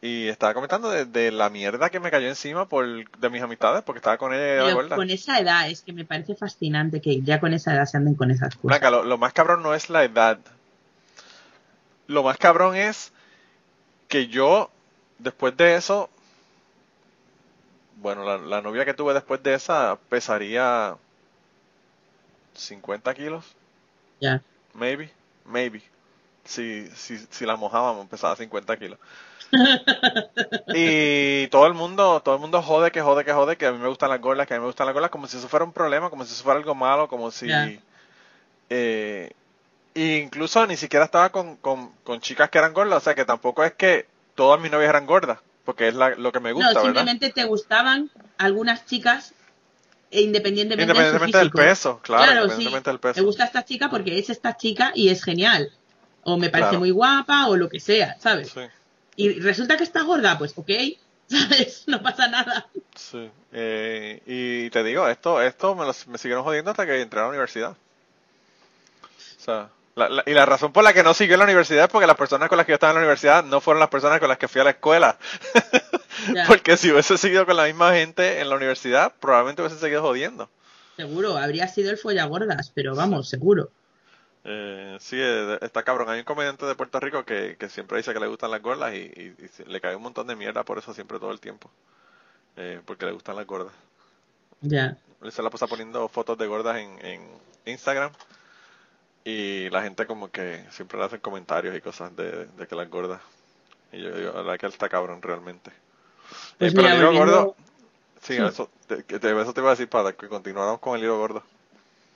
[0.00, 3.82] Y estaba comentando de, de la mierda que me cayó encima por de mis amistades,
[3.82, 7.38] porque estaba con ella Pero con esa edad, es que me parece fascinante que ya
[7.38, 8.62] con esa edad se anden con esas cosas.
[8.62, 10.38] Blanca, lo, lo más cabrón no es la edad.
[12.06, 13.12] Lo más cabrón es
[14.08, 14.70] que yo,
[15.18, 16.08] después de eso,
[17.96, 20.96] bueno, la, la novia que tuve después de esa pesaría
[22.54, 23.55] 50 kilos,
[24.20, 24.40] Ya.
[24.74, 25.10] maybe,
[25.44, 25.82] maybe.
[26.44, 28.98] Si, si, si la mojábamos, pesaba 50 kilos.
[30.74, 33.78] y todo el mundo, todo el mundo jode, que jode, que jode, que a mí
[33.78, 35.64] me gustan las gordas, que a mí me gustan las gordas, como si eso fuera
[35.64, 37.48] un problema, como si eso fuera algo malo, como si...
[37.48, 37.68] Ya.
[38.68, 39.32] Eh,
[39.94, 43.64] incluso ni siquiera estaba con, con, con chicas que eran gordas, o sea que tampoco
[43.64, 46.74] es que todas mis novias eran gordas, porque es la- lo que me gusta, no,
[46.74, 46.84] ¿verdad?
[46.86, 49.34] simplemente te gustaban algunas chicas
[50.10, 52.32] independientemente, Independientemente de del peso, claro, sí.
[52.34, 53.20] independientemente del peso.
[53.20, 55.70] Me gusta esta chica porque es esta chica y es genial.
[56.24, 56.80] O me parece Claro.
[56.80, 58.50] muy guapa o lo que sea, ¿sabes?
[58.50, 58.60] Sí,
[59.16, 60.70] Y resulta que está gorda, pues ok,
[61.28, 61.84] ¿sabes?
[61.86, 62.66] No pasa nada.
[62.94, 63.30] sí.
[63.52, 67.22] Eh, y te digo, esto, esto me, los- me siguieron jodiendo hasta que entré a
[67.24, 67.70] la universidad.
[67.70, 71.84] O sea, la- la- y la razón por la que no siguió en la universidad
[71.84, 73.88] es porque las personas con las que yo estaba en la universidad no fueron las
[73.88, 75.16] personas con las que fui a la escuela.
[76.32, 76.46] Ya.
[76.46, 80.48] Porque si hubiese seguido con la misma gente en la universidad, probablemente hubiese seguido jodiendo.
[80.96, 83.70] Seguro, habría sido el follagordas, pero vamos, seguro.
[84.44, 86.08] Eh, sí, eh, está cabrón.
[86.08, 88.94] Hay un comediante de Puerto Rico que, que siempre dice que le gustan las gordas
[88.94, 91.70] y, y- le cae un montón de mierda por eso siempre todo el tiempo.
[92.56, 93.72] Eh, porque le gustan las gordas.
[94.60, 94.96] Ya.
[95.22, 97.28] Él se la pasa poniendo fotos de gordas en, en
[97.66, 98.12] Instagram
[99.24, 102.88] y la gente como que siempre le hacen comentarios y cosas de, de que las
[102.88, 103.20] gordas.
[103.92, 105.70] Y yo digo, la verdad que él está cabrón realmente.
[106.58, 107.56] Pues Eh, pero mira, el hilo volviendo- gordo,
[108.22, 108.42] sí, Sí.
[108.42, 111.18] Eso, te, que te- eso te iba a decir para que continuáramos con el hilo
[111.18, 111.42] gordo.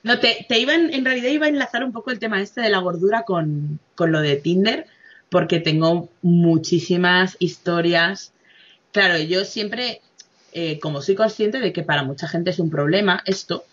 [0.02, 2.62] No, te, te iba en, en realidad iba a enlazar un poco el tema este
[2.62, 4.86] de la gordura con, con lo de Tinder,
[5.28, 8.32] porque tengo muchísimas historias.
[8.92, 10.00] Claro, yo siempre,
[10.52, 13.64] eh, como soy consciente de que para mucha gente es un problema esto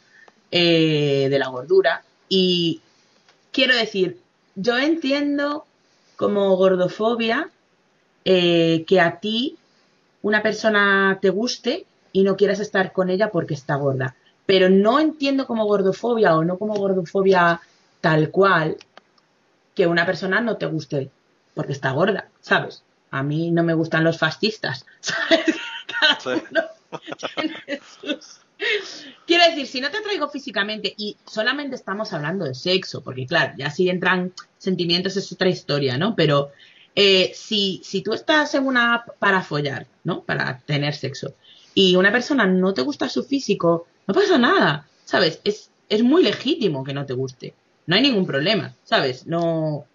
[0.51, 2.81] eh, de la gordura, y
[3.51, 4.19] quiero decir,
[4.55, 5.65] yo entiendo
[6.17, 7.49] como gordofobia
[8.25, 9.55] eh, que a ti
[10.27, 14.15] una persona te guste y no quieras estar con ella porque está gorda.
[14.45, 17.59] Pero no entiendo como gordofobia o no como gordofobia
[18.01, 18.77] tal cual
[19.75, 21.09] que una persona no te guste
[21.53, 22.83] porque está gorda, ¿sabes?
[23.11, 25.55] A mí no me gustan los fascistas, ¿sabes?
[25.99, 26.43] Cada Sí.
[26.51, 26.61] uno
[27.35, 28.39] tiene sus-
[29.27, 33.53] Quiero decir, si no te traigo físicamente y solamente estamos hablando de sexo, porque claro,
[33.57, 36.15] ya si entran sentimientos es otra historia, ¿no?
[36.15, 36.51] Pero
[36.99, 40.23] eh, si, si tú estás en una app para follar, ¿no?
[40.23, 41.35] Para tener sexo,
[41.75, 45.39] y una persona no te gusta su físico, no pasa nada, ¿sabes?
[45.43, 47.53] Es, es muy legítimo que no te guste.
[47.85, 49.27] No hay ningún problema, ¿sabes?
[49.27, 49.85] No,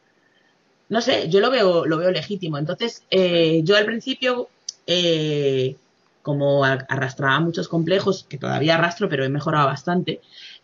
[0.88, 2.56] no sé, yo lo veo, lo veo legítimo.
[2.56, 4.48] Entonces, eh, yo al principio,
[4.86, 5.74] eh,
[6.22, 10.20] como arrastraba muchos complejos, que todavía arrastro, pero he mejorado bastante,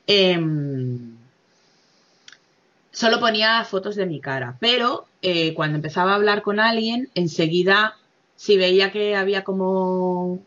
[0.07, 1.17] em,
[2.91, 4.57] solo ponía fotos de mi cara.
[4.61, 7.97] Pero eh, cuando empezaba a hablar con alguien, enseguida,
[8.37, 10.41] si veía que había como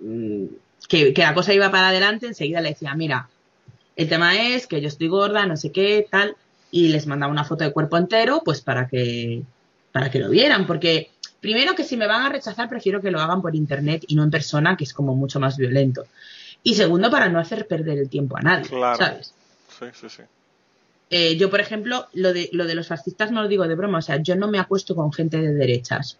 [0.00, 0.44] mm,
[0.88, 3.28] que, que la cosa iba para adelante, enseguida le decía, mira,
[3.96, 6.36] el tema es que yo estoy gorda, no sé qué, tal,
[6.70, 9.42] y les mandaba una foto de cuerpo entero, pues para que,
[9.92, 11.10] para que lo vieran, porque
[11.40, 14.22] primero que si me van a rechazar, prefiero que lo hagan por internet y no
[14.24, 16.04] en persona, que es como mucho más violento.
[16.62, 18.96] Y segundo, para no hacer perder el tiempo a nadie, Claro.
[18.96, 19.34] ¿sabes?
[19.78, 20.22] Sí, sí, sí.
[21.10, 23.98] Eh, yo, por ejemplo, lo de, lo de los fascistas no lo digo de broma,
[23.98, 26.18] o sea, yo no me acuesto con gente de derechas.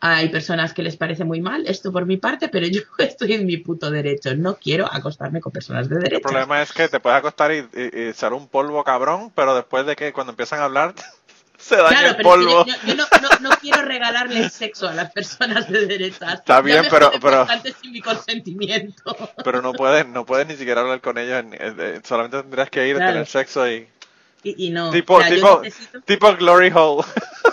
[0.00, 3.46] Hay personas que les parece muy mal, esto por mi parte, pero yo estoy en
[3.46, 4.34] mi puto derecho.
[4.36, 6.22] No quiero acostarme con personas de El derechas.
[6.22, 9.86] problema es que te puedes acostar y, y, y echar un polvo cabrón, pero después
[9.86, 10.94] de que cuando empiezan a hablar
[11.58, 12.66] se daña Claro, el pero polvo.
[12.66, 16.34] yo, no, no- no quiero regalarle sexo a las personas de derechas.
[16.34, 17.46] Está bien, pero- pero-
[17.82, 19.16] sin mi consentimiento.
[19.44, 22.94] Pero no puedes, no puedes ni siquiera hablar con ellos, eh, solamente tendrías que ir
[22.94, 23.12] a Claro.
[23.12, 23.88] tener sexo y...
[24.44, 24.90] Y, y no.
[24.92, 27.04] Tipo, o sea, yo tipo, necesito- tipo Glory Hole.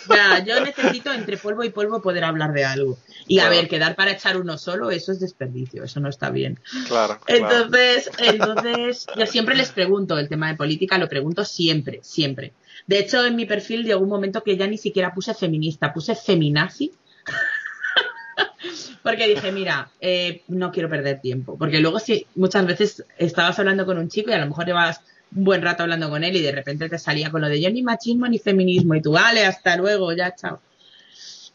[0.07, 2.99] Ya, yo necesito entre polvo y polvo poder hablar de algo.
[3.27, 3.55] Y a Claro.
[3.55, 6.59] ver, quedar para echar uno solo, eso es desperdicio, eso no está bien.
[6.87, 7.43] claro, claro.
[7.55, 12.53] Entonces, entonces, yo siempre les pregunto, el tema de política lo pregunto siempre, siempre.
[12.88, 16.15] De hecho, en mi perfil llegó un momento que ya ni siquiera puse feminista, puse
[16.15, 16.91] feminazi.
[19.03, 21.57] Porque dije, mira, eh, no quiero perder tiempo.
[21.57, 25.01] Porque luego si muchas veces estabas hablando con un chico y a lo mejor llevas
[25.35, 27.69] un buen rato hablando con él y de repente te salía con lo de yo
[27.69, 30.59] ni machismo ni feminismo y tú, vale, hasta luego, ya, chao.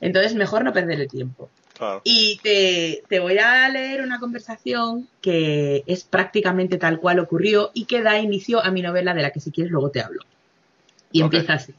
[0.00, 1.50] Entonces, mejor no perder el tiempo.
[1.76, 2.00] claro.
[2.04, 7.84] Y te, te voy a leer una conversación que es prácticamente tal cual ocurrió y
[7.84, 10.22] que da inicio a mi novela de la que si quieres luego te hablo.
[11.12, 11.74] Y empieza así.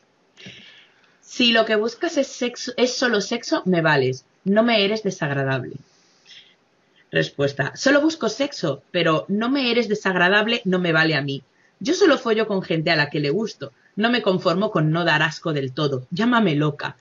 [1.19, 4.25] Si lo que buscas es sexo, es solo sexo, me vales.
[4.43, 5.75] No me eres desagradable.
[7.11, 7.73] Respuesta.
[7.75, 11.43] Solo busco sexo, pero no me eres desagradable, no me vale a mí.
[11.79, 13.73] Yo solo follo con gente a la que le gusto.
[13.95, 16.07] No me conformo con no dar asco del todo.
[16.11, 16.97] Llámame loca.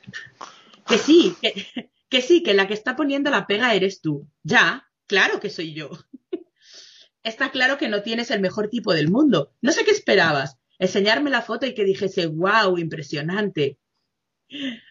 [0.87, 1.66] Que sí, que,
[2.09, 4.27] que sí, que la que está poniendo la pega eres tú.
[4.43, 5.90] Ya, claro que soy yo.
[7.23, 9.53] Está claro que no tienes el mejor tipo del mundo.
[9.61, 10.57] No sé qué esperabas.
[10.81, 13.79] Enseñarme la foto y que dijese, wow, impresionante.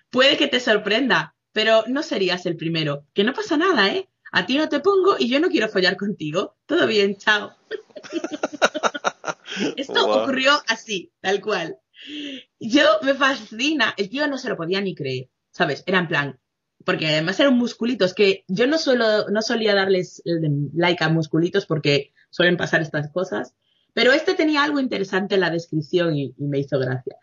[0.10, 3.06] Puede que te sorprenda, pero no serías el primero.
[3.14, 4.08] Que no pasa nada, ¿eh?
[4.32, 6.56] A ti no te pongo y yo no quiero follar contigo.
[6.68, 7.54] Todo bien, chao.
[9.76, 10.22] Esto Wow.
[10.22, 11.78] ocurrió así, tal cual.
[12.60, 13.94] Yo me fascina.
[13.98, 15.84] El tío no se lo podía ni creer, ¿sabes?
[15.88, 16.40] Era en plan.
[16.86, 20.22] Porque además eran musculitos que yo no suelo, no solía darles
[20.74, 23.54] like a musculitos porque suelen pasar estas cosas.
[24.00, 27.18] Pero este tenía algo interesante en la descripción y, me hizo gracia.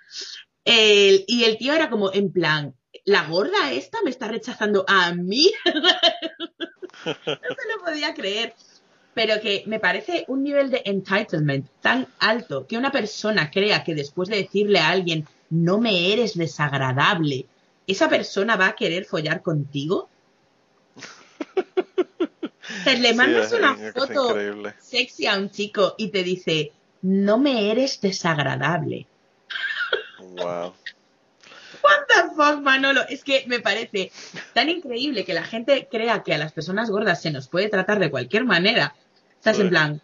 [0.62, 2.74] Y el tío era como en plan,
[3.06, 5.50] la gorda esta me está rechazando a mí.
[7.06, 8.52] no se lo podía creer.
[9.14, 13.94] Pero que me parece un nivel de entitlement tan alto que una persona crea que
[13.94, 17.46] después de decirle a alguien no me eres desagradable,
[17.86, 20.10] esa persona va a querer follar contigo.
[22.84, 24.36] Te le mandas una foto
[24.80, 29.06] sexy a un chico y te dice no me eres desagradable.
[30.18, 30.74] Wow.
[31.82, 33.02] What the fuck, Manolo?
[33.08, 34.10] Es que me parece
[34.54, 37.98] tan increíble que la gente crea que a las personas gordas se nos puede tratar
[38.00, 38.94] de cualquier manera.
[39.38, 39.62] Estás Sí.
[39.62, 40.00] en plan,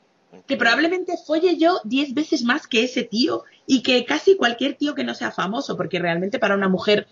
[0.47, 4.95] que probablemente folle yo 10 veces más que ese tío y que casi cualquier tío
[4.95, 7.09] que no sea famoso, porque realmente para una mujer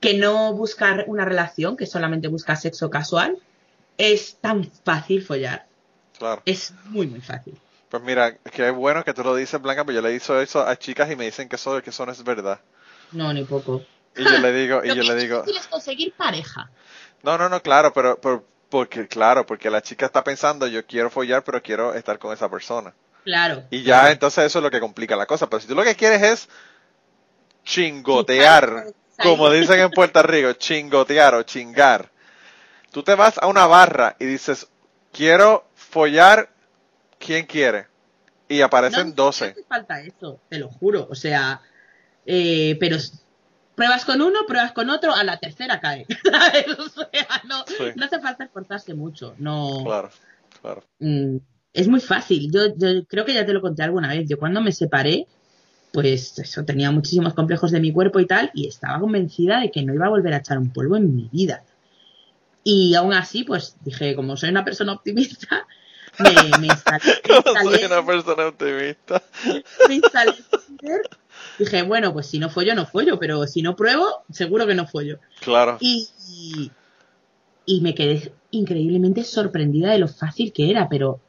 [0.00, 3.36] que no busca una relación, que solamente busca sexo casual,
[3.98, 5.66] es tan fácil follar.
[6.18, 6.42] Claro.
[6.44, 7.58] Es muy, muy fácil.
[7.88, 10.66] Pues mira, que es bueno que tú lo dices, Blanca, pero yo le hice eso
[10.66, 12.60] a chicas y me dicen que eso, que eso no es verdad.
[13.12, 13.84] No, ni poco.
[14.16, 16.70] Y yo le digo, y yo le es digo, difícil es conseguir pareja.
[17.22, 21.08] no, no, no, claro, pero, pero- porque, claro, porque la chica está pensando, yo quiero
[21.08, 22.92] follar, pero quiero estar con esa persona.
[23.22, 23.62] Claro.
[23.70, 25.48] Y ya entonces eso es lo que complica la cosa.
[25.48, 26.48] Pero si tú lo que quieres es
[27.64, 28.86] chingotear
[29.22, 32.10] como dicen en Puerto Rico, chingotear o chingar.
[32.94, 34.68] Tú te vas a una barra y dices,
[35.12, 36.48] quiero follar,
[37.18, 37.88] ¿quién quiere?
[38.48, 39.46] Y aparecen no, 12.
[39.46, 41.08] No hace falta eso, te lo juro.
[41.10, 41.60] O sea,
[42.24, 42.96] eh, pero
[43.74, 46.06] pruebas con uno, pruebas con otro, a la tercera cae.
[46.30, 46.66] ¿sabes?
[46.78, 47.84] o sea, no, Sí.
[47.96, 49.34] no hace falta esforzarse mucho.
[49.38, 50.10] No, Claro,
[50.62, 50.84] claro.
[51.00, 51.38] Mm,
[51.72, 52.48] es muy fácil.
[52.52, 54.28] Yo, yo creo que ya te lo conté alguna vez.
[54.28, 55.26] Yo cuando me separé,
[55.92, 59.82] pues eso, tenía muchísimos complejos de mi cuerpo y tal, y estaba convencida de que
[59.82, 61.64] no iba a volver a echar un polvo en mi vida.
[62.64, 65.66] Y aún así, pues dije, como soy una persona optimista,
[66.18, 69.22] me, me instalé, me Soy una persona optimista.
[69.88, 70.34] me instalé.
[71.58, 74.86] Dije, bueno, pues si no follo, no follo, pero si no pruebo, seguro que no
[74.86, 75.18] follo.
[75.40, 75.76] Claro.
[75.80, 76.72] Y, y,
[77.66, 81.20] y me quedé increíblemente sorprendida de lo fácil que era, pero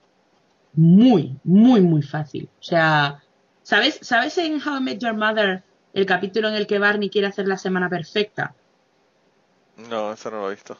[0.73, 2.49] muy, muy, muy fácil.
[2.59, 3.21] O sea,
[3.63, 7.27] ¿sabes, ¿sabes en How I Met Your Mother el capítulo en el que Barney quiere
[7.27, 8.53] hacer la semana perfecta?
[9.89, 10.77] No, eso no lo he visto.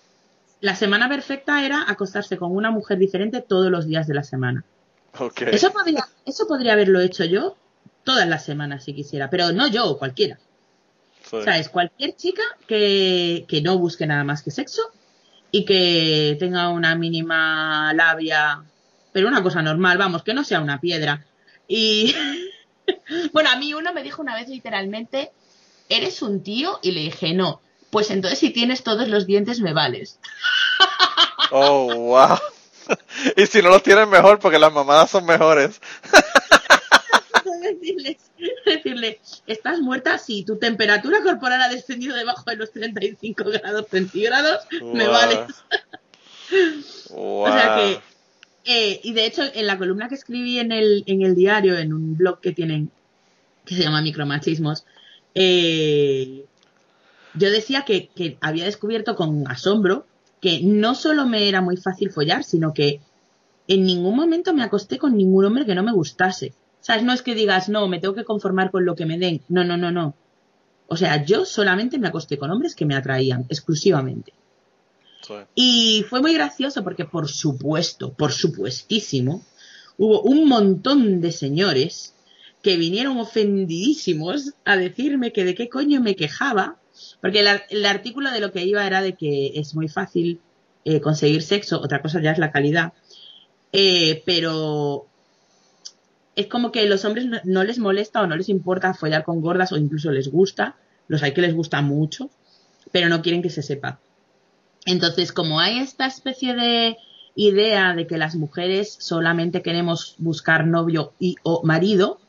[0.61, 4.63] La semana perfecta era acostarse con una mujer diferente todos los días de la semana.
[5.51, 7.55] Eso podría, eso podría haberlo hecho yo
[8.03, 10.37] todas las semanas si quisiera, pero no yo, cualquiera.
[11.23, 11.37] Sí.
[11.37, 14.81] O sea, es cualquier chica que, que no busque nada más que sexo
[15.51, 18.63] y que tenga una mínima labia,
[19.11, 21.25] pero una cosa normal, vamos, que no sea una piedra.
[21.67, 22.13] Y
[23.33, 25.31] bueno, a mí uno me dijo una vez literalmente,
[25.89, 26.79] ¿eres un tío?
[26.81, 27.61] Y le dije, no.
[27.95, 30.19] Pues entonces si tienes todos los dientes me vales.
[31.51, 32.37] Oh, wow.
[33.37, 35.79] y si no los tienen mejor, porque las mamadas son mejores.
[37.61, 38.17] decirle,
[38.65, 40.17] decirle, ¿estás muerta?
[40.17, 45.53] Si tu temperatura corporal ha descendido debajo de los 35 grados centígrados, me vales.
[47.11, 47.43] Wow.
[47.43, 48.01] O sea que,
[48.65, 51.93] eh, y de hecho, en la columna que escribí en el, en el diario, en
[51.93, 52.89] un blog que tienen,
[53.65, 54.83] que se llama Micromachismos,
[55.35, 56.45] eh,
[57.37, 60.05] yo decía que, que había descubierto con asombro
[60.41, 63.01] que no solo me era muy fácil follar, sino que
[63.67, 66.53] en ningún momento me acosté con ningún hombre que no me gustase.
[66.81, 67.03] ¿Sabes?
[67.03, 69.41] No es que digas, no, me tengo que conformar con lo que me den.
[69.49, 70.13] No, no, no, no.
[70.87, 74.33] O sea, yo solamente me acosté con hombres que me atraían, exclusivamente.
[75.21, 75.33] Sí.
[75.55, 79.43] Y fue muy gracioso porque, por supuesto, por supuestísimo,
[79.97, 82.13] hubo un montón de señores
[82.61, 86.77] que vinieron ofendidísimos a decirme que de qué coño me quejaba,
[87.21, 90.39] porque el, ar- el artículo de lo que iba era de que es muy fácil
[90.85, 92.93] eh, conseguir sexo, otra cosa ya es la calidad,
[93.71, 95.07] eh, pero
[96.35, 99.41] es como que los hombres no, no les molesta o no les importa follar con
[99.41, 100.75] gordas o incluso les gusta,
[101.07, 102.29] los hay que les gusta mucho,
[102.91, 103.99] pero no quieren que se sepa.
[104.85, 106.97] Entonces, como hay esta especie de
[107.35, 112.19] idea de que las mujeres solamente queremos buscar novio y o marido,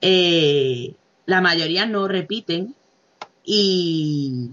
[0.00, 0.94] eh,
[1.26, 2.74] la mayoría no repiten
[3.50, 4.50] y,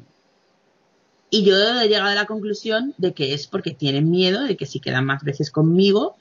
[1.29, 4.65] y yo he llegado a la conclusión de que es porque tienen miedo de que
[4.65, 6.15] si quedan más veces conmigo,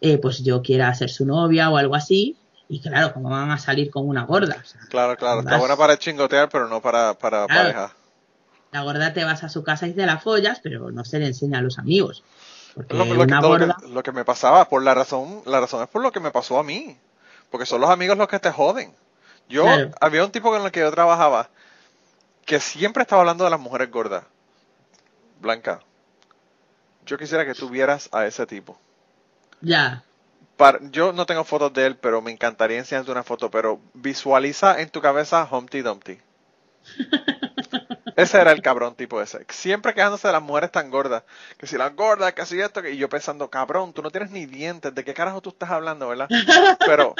[0.00, 2.36] eh, pues yo quiera ser su novia o algo así.
[2.68, 4.56] Y claro, como van a salir con una gorda.
[4.60, 5.40] O sea, Claro, claro.
[5.40, 7.62] Está buena para chingotear, pero no para, para Claro.
[7.62, 7.96] pareja.
[8.72, 11.26] la gorda te vas a su casa y te la follas, pero no se le
[11.26, 12.24] enseña a los amigos.
[12.74, 13.76] Lo, que, una lo que- gorda...
[13.88, 16.58] lo que me pasaba, por la razón, la razón es por lo que me pasó
[16.58, 16.96] a mí.
[17.50, 18.92] Porque son los amigos los que te joden.
[19.48, 19.92] Yo, Claro.
[20.00, 21.48] había un tipo con el que yo trabajaba
[22.46, 24.24] que siempre estaba hablando de las mujeres gordas.
[25.40, 25.80] Blanca,
[27.04, 28.78] yo quisiera que tú vieras a ese tipo.
[29.60, 30.02] Ya,
[30.90, 33.50] yo no tengo fotos de él, pero me encantaría enseñarte una foto.
[33.50, 36.18] Pero visualiza en tu cabeza Humpty Dumpty.
[38.16, 39.44] Ese era el cabrón tipo ese.
[39.50, 41.24] Siempre quejándose de las mujeres tan gordas.
[41.58, 42.92] Que si las gordas, que si esto, que...
[42.92, 44.94] y yo pensando, cabrón, tú no tienes ni dientes.
[44.94, 46.26] ¿De qué carajo tú estás hablando, verdad?
[46.86, 47.14] Pero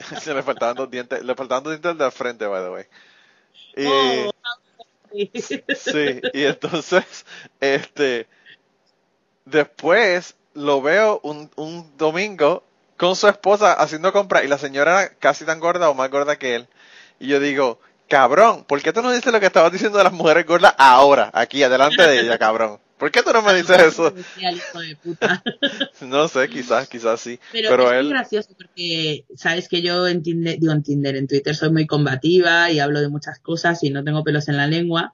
[0.18, 2.84] se le faltaban dos dientes, le faltaban dos dientes de la frente, by the way.
[3.76, 4.30] Y, Oh.
[5.76, 7.26] Sí, y entonces,
[7.60, 8.28] este,
[9.44, 12.62] después lo veo un, un domingo
[12.96, 16.36] con su esposa haciendo compras y la señora era casi tan gorda o más gorda
[16.36, 16.68] que él.
[17.18, 20.12] Y yo digo, cabrón, ¿por qué tú no dices lo que estabas diciendo de las
[20.12, 22.78] mujeres gordas ahora, aquí, adelante de ella, cabrón?
[23.00, 24.14] ¿Por qué tú no me dices eso?
[26.02, 27.38] No sé, quizás, quizás sí.
[27.52, 31.26] Pero, Pero, es muy gracioso porque sabes que yo en Tinder, digo en Tinder, en
[31.26, 34.66] Twitter soy muy combativa y hablo de muchas cosas y no tengo pelos en la
[34.66, 35.12] lengua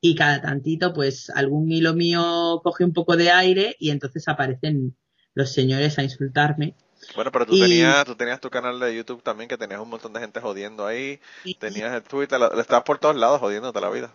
[0.00, 4.96] y cada tantito pues algún hilo mío coge un poco de aire y entonces aparecen
[5.34, 6.74] los señores a insultarme.
[7.16, 9.88] bueno, pero tú y- tenías, tú tenías tu canal de YouTube también que tenías un
[9.90, 11.20] montón de gente jodiendo ahí.
[11.44, 14.12] Y- Tenías el Twitter, lo- estabas por todos lados jodiéndote la vida.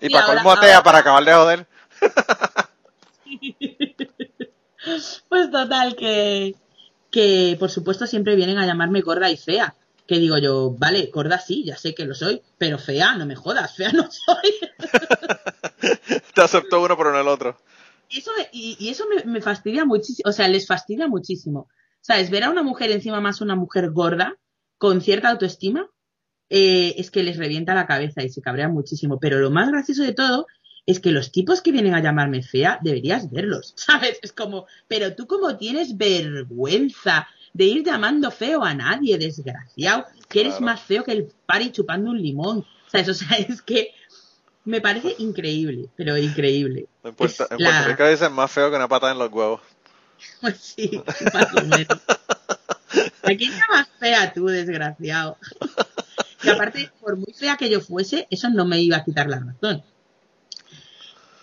[0.00, 1.66] Y, Y para colmo atea, para acabar de joder.
[5.28, 6.56] Pues total, que,
[7.10, 9.76] que por supuesto siempre vienen a llamarme gorda y fea.
[10.06, 13.36] que digo yo, vale, gorda sí, ya sé que lo soy, pero fea, no me
[13.36, 14.68] jodas, fea no soy.
[16.34, 17.56] Te aceptó uno pero no el otro.
[18.10, 21.68] Eso y, y eso me, me fastidia muchísimo, o sea, les fastidia muchísimo.
[22.00, 22.30] ¿Sabes?
[22.30, 24.36] Ver a una mujer, encima más una mujer gorda,
[24.76, 25.88] con cierta autoestima,
[26.50, 29.20] eh, es que les revienta la cabeza y se cabrean muchísimo.
[29.20, 30.46] Pero lo más gracioso de todo
[30.86, 34.18] es que los tipos que vienen a llamarme fea, deberías verlos, ¿sabes?
[34.22, 40.40] Es como, pero tú como tienes vergüenza de ir llamando feo a nadie, desgraciado, que
[40.40, 40.66] eres Claro.
[40.66, 43.08] más feo que el pari chupando un limón, ¿sabes?
[43.10, 43.90] O sea, es que
[44.64, 46.86] me parece increíble, pero increíble.
[47.04, 49.60] En Puerto, en la- Puerto Rico dicen más feo que una patada en los huevos.
[50.40, 51.02] Pues sí,
[51.34, 51.98] más o menos.
[53.22, 55.36] ¿A quién llamas fea tú, desgraciado?
[56.44, 59.40] Y aparte, por muy fea que yo fuese, eso no me iba a quitar la
[59.40, 59.82] razón.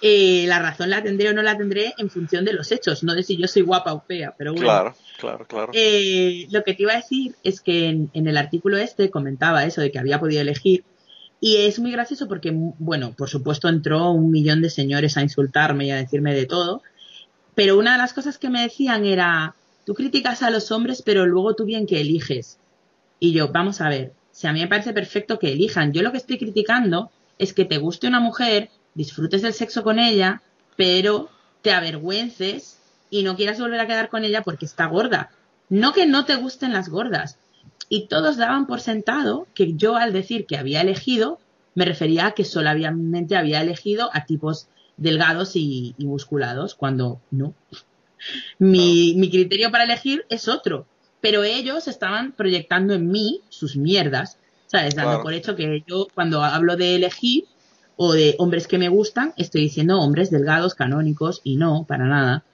[0.02, 3.14] Eh, la razón la tendré o no la tendré en función de los hechos, no
[3.14, 4.66] de si yo soy guapa o fea, pero bueno.
[4.66, 5.72] Claro, claro, claro.
[5.74, 9.66] Eh, lo que te iba a decir es que en, en el artículo este comentaba
[9.66, 10.86] eso de que había podido elegir
[11.42, 15.86] y es muy gracioso porque, bueno, por supuesto entró un millón de señores a insultarme
[15.86, 16.82] y a decirme de todo,
[17.56, 21.26] pero una de las cosas que me decían era, tú criticas a los hombres pero
[21.26, 22.58] luego tú bien que eliges.
[23.20, 26.12] Y yo, vamos a ver, si a mí me parece perfecto que elijan, yo lo
[26.12, 28.70] que estoy criticando es que te guste una mujer,
[29.00, 30.42] disfrutes del sexo con ella,
[30.76, 31.30] pero
[31.62, 32.80] te avergüences
[33.10, 35.32] y no quieras volver a quedar con ella porque está gorda.
[35.70, 37.38] No que no te gusten las gordas.
[37.88, 41.40] Y todos daban por sentado que yo al decir que había elegido,
[41.76, 47.54] me refería a que solamente había elegido a tipos delgados y, y musculados, cuando no.
[48.58, 50.86] Mi, mi criterio para elegir es otro.
[51.22, 54.38] Pero ellos estaban proyectando en mí sus mierdas,
[54.68, 54.96] ¿sabes?
[54.96, 57.46] Dando por hecho que yo cuando hablo de elegir
[58.02, 62.46] o de hombres que me gustan, estoy diciendo hombres delgados, canónicos, y no, para nada.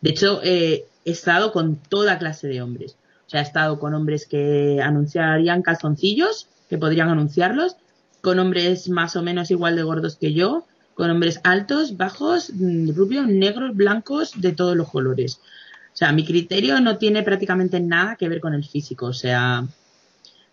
[0.00, 2.96] De hecho, eh, he estado con toda clase de hombres.
[3.26, 7.76] O sea, he estado con hombres que anunciarían calzoncillos, que podrían anunciarlos,
[8.22, 12.96] con hombres más o menos igual de gordos que yo, con hombres altos, bajos, mm,
[12.96, 15.40] rubios, negros, blancos, de todos los colores.
[15.92, 19.04] O sea, mi criterio no tiene prácticamente nada que ver con el físico.
[19.04, 19.66] O sea,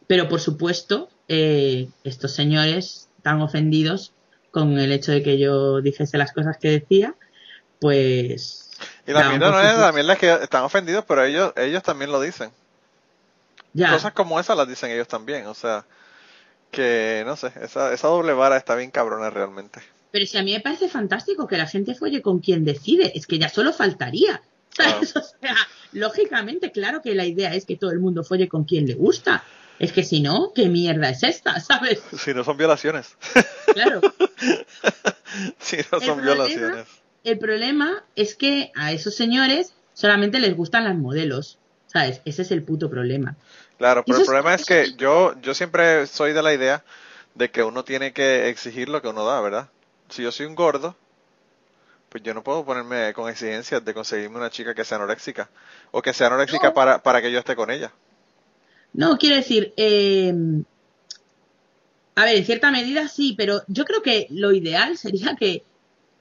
[0.06, 4.12] pero por supuesto, eh, estos señores tan ofendidos
[4.54, 7.16] con el hecho de que yo dijese las cosas que decía,
[7.80, 8.70] pues...
[9.08, 11.82] Y mierda por no es, supuesto- la mierda es que están ofendidos, pero ellos, ellos
[11.82, 12.52] también lo dicen.
[13.74, 13.92] Ya.
[13.92, 15.86] Cosas como esas las dicen ellos también, o sea,
[16.70, 19.80] que no sé, esa, esa doble vara está bien cabrona realmente.
[20.12, 23.26] Pero si a mí me parece fantástico que la gente folle con quien decide, es
[23.26, 24.42] que ya solo faltaría.
[24.70, 25.16] ¿Sabes?
[25.16, 25.56] O sea,
[25.94, 29.44] lógicamente, claro que la idea es que todo el mundo folle con quien le gusta.
[29.80, 31.60] Es que si no, ¿qué mierda es esta?
[31.62, 32.02] ¿Sabes?
[32.18, 33.16] Si no son violaciones.
[33.74, 34.02] Claro.
[35.60, 36.88] si no El son problema- violaciones.
[37.24, 41.58] El problema es que a esos señores solamente les gustan las modelos.
[41.88, 42.22] ¿Sabes?
[42.26, 43.36] Ese es el puto problema.
[43.78, 46.84] Claro, pero el problema es que yo, yo siempre soy de la idea
[47.36, 49.70] de que uno tiene que exigir lo que uno da, ¿verdad?
[50.10, 50.96] Si yo soy un gordo,
[52.10, 55.50] pues yo no puedo ponerme con exigencias de conseguirme una chica que sea anoréxica.
[55.92, 56.74] O que sea anoréxica No.
[56.74, 57.92] para, para que yo esté con ella.
[58.94, 60.34] No, quiero decir, eh,
[62.16, 65.64] a ver, en cierta medida sí, pero yo creo que lo ideal sería que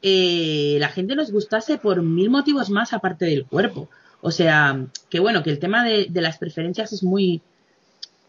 [0.00, 3.88] eh, la gente nos gustase por mil motivos más aparte del cuerpo.
[4.20, 7.42] O sea, que bueno, que el tema de, de las preferencias es muy,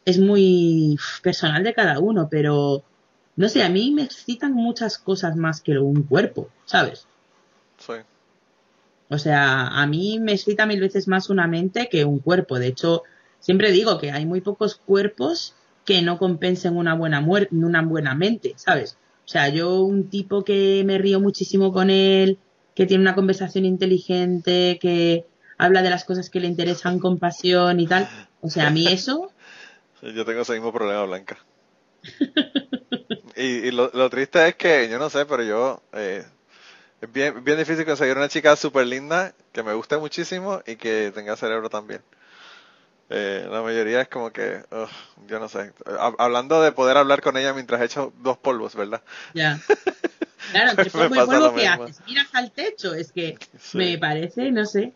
[0.05, 2.83] es muy personal de cada uno, pero
[3.35, 7.07] no sé, a mí me excitan muchas cosas más que un cuerpo, ¿sabes?
[7.77, 7.93] Sí.
[9.09, 12.59] O sea, a mí me excita mil veces más una mente que un cuerpo.
[12.59, 13.03] De hecho,
[13.43, 18.15] siempre digo que hay muy pocos cuerpos que no compensen una buena muer- una buena
[18.15, 18.99] mente, ¿sabes?
[19.25, 22.39] O sea, yo un tipo que me río muchísimo con él,
[22.75, 25.25] que tiene una conversación inteligente, que
[25.57, 28.09] habla de las cosas que le interesan con pasión y tal.
[28.41, 29.31] O sea, a mí eso,
[30.01, 31.37] Yo tengo ese mismo problema, Blanca.
[33.35, 35.81] y y lo, lo triste es que, yo no sé, pero yo...
[35.93, 36.25] eh,
[37.01, 41.11] es bien, bien difícil conseguir una chica súper linda que me guste muchísimo y que
[41.15, 42.01] tenga cerebro también.
[43.09, 44.89] Eh, la mayoría es como que, ugh,
[45.27, 45.73] yo no sé.
[45.85, 49.01] Ha- Hablando de poder hablar con ella mientras echo dos polvos, ¿verdad?
[49.33, 49.63] ya.
[50.51, 53.77] Claro, entre polvo y polvo que haces, miras al techo, es que Sí.
[53.77, 54.93] me parece, no sé.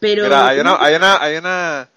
[0.00, 1.90] Pero Mira, hay una, hay una, hay una,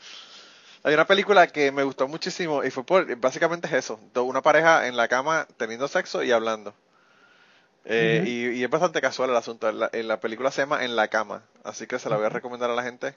[0.84, 4.88] hay una película que me gustó muchísimo y fue por, básicamente es eso, una pareja
[4.88, 6.74] en la cama teniendo sexo y hablando.
[7.86, 9.72] Eh, y, y es bastante casual el asunto.
[9.72, 12.30] La, en la película se llama En la cama, así que se la voy a
[12.30, 13.16] recomendar a la gente.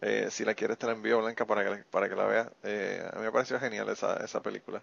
[0.00, 2.52] Eh, si la quieres te la envío Blanca para que la, para que la vea.
[2.62, 4.80] Eh, a mí me pareció genial esa, esa película.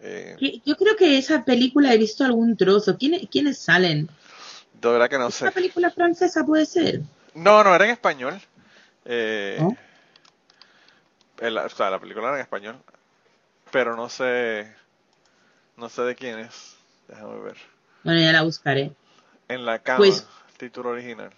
[0.00, 2.96] Eh, Yo creo que esa película he visto algún trozo.
[2.98, 4.08] ¿Quiénes, ¿quiénes salen?
[4.80, 5.44] de verdad que no ¿Es sé.
[5.44, 7.00] una película francesa puede ser?
[7.34, 8.38] No, no, era en español.
[9.06, 9.58] Eh,
[11.40, 12.76] el- o sea, la película era en español.
[13.72, 14.72] pero no sé,
[15.76, 16.76] no sé de quién es.
[17.08, 17.56] Déjame ver.
[18.04, 18.92] Bueno, ya la buscaré.
[19.48, 20.26] En la cama, Pues-
[20.56, 21.30] título original.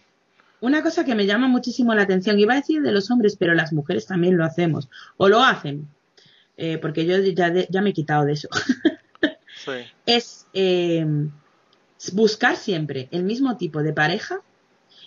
[0.61, 3.55] Una cosa que me llama muchísimo la atención, iba a decir de los hombres, pero
[3.55, 5.87] las mujeres también lo hacemos, o lo hacen,
[6.57, 8.49] eh, porque yo ya, de- ya me he quitado de eso,
[9.65, 9.73] Sí,
[10.07, 11.05] es eh,
[12.13, 14.41] buscar siempre el mismo tipo de pareja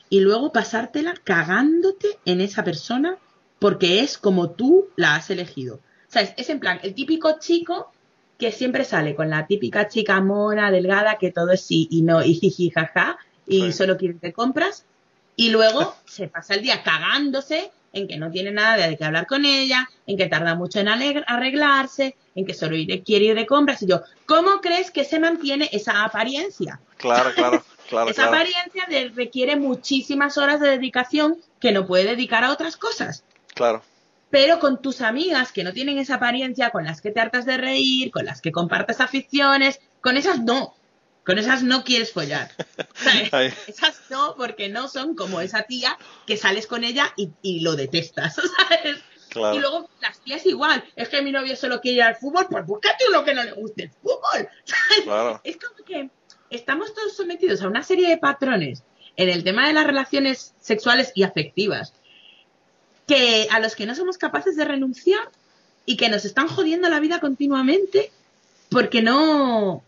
[0.10, 3.18] y luego pasártela cagándote en esa persona
[3.60, 5.80] porque es como tú la has elegido.
[6.08, 6.34] ¿Sabes?
[6.38, 7.92] Es en plan, el típico chico
[8.38, 12.24] que siempre sale con la típica chica mona, delgada, que todo es sí y no,
[12.24, 13.72] y jiji, jaja, y Sí.
[13.74, 14.86] solo quiere que compras,
[15.42, 19.26] y luego se pasa el día cagándose en que no tiene nada de qué hablar
[19.26, 23.46] con ella, en que tarda mucho en arreglarse, en que solo ir- quiere ir de
[23.48, 23.82] compras.
[23.82, 26.80] Y yo, ¿cómo crees que se mantiene esa apariencia?
[26.98, 28.38] claro, claro, claro, esa claro.
[28.38, 33.24] apariencia de- requiere muchísimas horas de dedicación que no puede dedicar a otras cosas.
[33.56, 33.82] Claro,
[34.30, 37.58] Pero con tus amigas que no tienen esa apariencia, con las que te hartas de
[37.58, 40.76] reír, con las que compartes aficiones, con esas no.
[41.26, 42.52] Con esas no quieres follar.
[43.68, 47.76] Esas no, porque no son como esa tía que sales con ella y, y lo
[47.76, 48.98] detestas, ¿sabes?
[49.30, 49.56] claro.
[49.56, 50.84] Y luego las tías igual.
[50.96, 53.52] Es que mi novio solo quiere ir al fútbol, pues búscate uno que no le
[53.54, 54.50] guste el fútbol.
[54.64, 55.04] ¿sabes?
[55.04, 55.42] Claro.
[55.44, 56.10] Es como que
[56.50, 58.84] estamos todos sometidos a una serie de patrones
[59.16, 61.94] en el tema de las relaciones sexuales y afectivas
[63.08, 65.30] que a los que no somos capaces de renunciar
[65.86, 68.12] y que nos están jodiendo la vida continuamente
[68.70, 69.84] porque no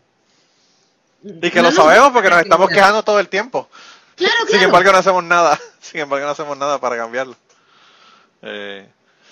[1.24, 3.68] Y que no lo sabemos porque nos estamos quejando todo el tiempo.
[4.16, 5.58] Claro, Sin embargo, no hacemos nada.
[5.80, 7.36] Sin embargo, no hacemos nada para cambiarlo.
[8.42, 8.88] Eh,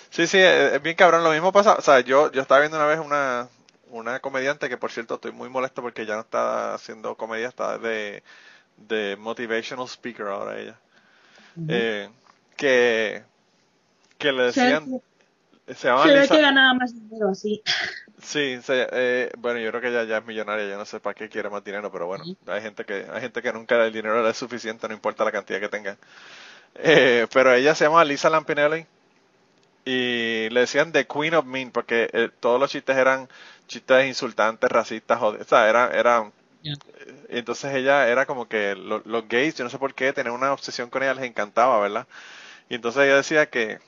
[0.09, 1.23] sí, sí, es, es bien cabrón.
[1.23, 1.75] Lo mismo pasa.
[1.75, 3.47] O sea, yo, yo estaba viendo una vez una,
[3.89, 7.77] una comediante que, por cierto, estoy muy molesto porque ya no está haciendo comedia, está
[7.77, 8.23] de,
[8.77, 10.79] de motivational speaker ahora ella.
[11.67, 12.09] Eh,
[12.57, 13.23] que,
[14.17, 14.89] que le decían.
[15.67, 16.35] Se llama se ve Lisa.
[16.35, 17.61] que ganaba más dinero así.
[18.21, 21.13] Sí, se- eh, bueno, yo creo que ella ya es millonaria, yo no sé para
[21.15, 24.21] qué quiere más dinero, pero bueno, hay gente que hay gente que nunca el dinero
[24.23, 25.97] le es suficiente, no importa la cantidad que tenga.
[26.75, 28.85] Eh, pero ella se llama Lisa Lampinelli
[29.85, 33.29] y le decían The Queen of Mean porque eh, todos los chistes eran
[33.67, 36.31] chistes insultantes, racistas, o sea, era, era
[36.63, 36.73] Ya.
[36.99, 40.35] eh, entonces ella era como que lo- los gays, yo no sé por qué, tenían
[40.35, 42.07] una obsesión con ella, les encantaba, ¿verdad?
[42.69, 43.79] Y entonces ella decía que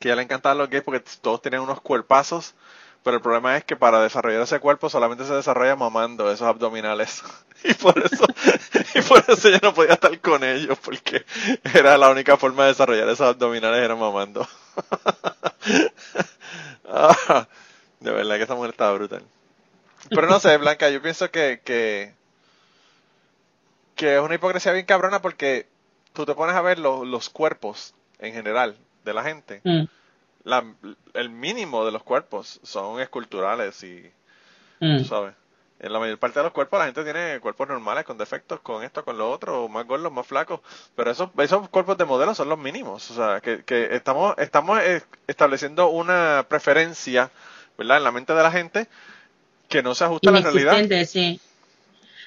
[0.00, 2.54] que a ella le encantaban los gays porque todos tenían unos cuerpazos,
[3.04, 7.22] pero el problema es que para desarrollar ese cuerpo solamente se desarrolla mamando esos abdominales.
[7.62, 8.24] Y por eso,
[8.94, 11.26] y por eso ella no podía estar con ellos, porque
[11.74, 14.48] era la única forma de desarrollar esos abdominales era mamando.
[16.88, 17.46] Ah,
[18.00, 19.22] de verdad que esa mujer estaba brutal.
[20.12, 22.14] Pero no sé, Blanca, yo pienso que, que,
[23.94, 25.68] que es una hipocresía bien cabrona porque
[26.12, 29.86] tú te pones a ver lo- los cuerpos en general de la gente Mm,
[30.44, 30.64] la,
[31.14, 34.10] el mínimo de los cuerpos son esculturales y,
[34.80, 34.98] mm.
[34.98, 35.34] tú sabes,
[35.80, 38.82] en la mayor parte de los cuerpos la gente tiene cuerpos normales con defectos, con
[38.84, 40.60] esto, con lo otro, más gordos, más flacos,
[40.94, 44.80] pero esos, esos cuerpos de modelo son los mínimos, o sea, que, que estamos, estamos
[45.26, 47.30] estableciendo una preferencia,
[47.78, 48.88] ¿verdad?, en la mente de la gente
[49.68, 50.72] que no se ajusta a la realidad.
[51.06, 51.40] Sí.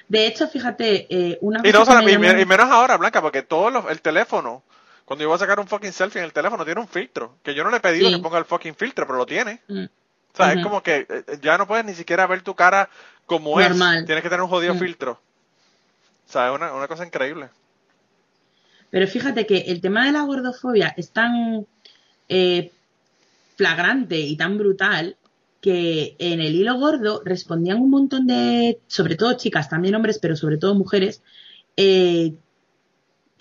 [0.08, 3.42] De hecho, fíjate, eh, una Y, cosa no, me y, y menos ahora, Blanca, porque
[3.42, 4.62] todo lo- el teléfono,
[5.04, 7.54] cuando yo voy a sacar un fucking selfie en el teléfono, tiene un filtro, que
[7.54, 8.16] yo no le he pedido Sí.
[8.16, 9.60] que ponga el fucking filtro, pero lo tiene.
[9.68, 12.88] Mm, O sea, es como que eh, ya no puedes ni siquiera ver tu cara
[13.26, 13.68] como es.
[13.68, 14.04] Normal.
[14.04, 14.78] Tienes que tener un jodido Mm.
[14.78, 15.12] filtro.
[16.26, 17.48] O sea, es una, una cosa increíble.
[18.90, 21.66] Pero fíjate que el tema de la gordofobia es tan
[22.28, 22.72] eh,
[23.56, 25.16] flagrante y tan brutal
[25.60, 30.36] que en el hilo gordo respondían un montón de, sobre todo chicas, también hombres, pero
[30.36, 31.22] sobre todo mujeres,
[31.76, 32.34] eh,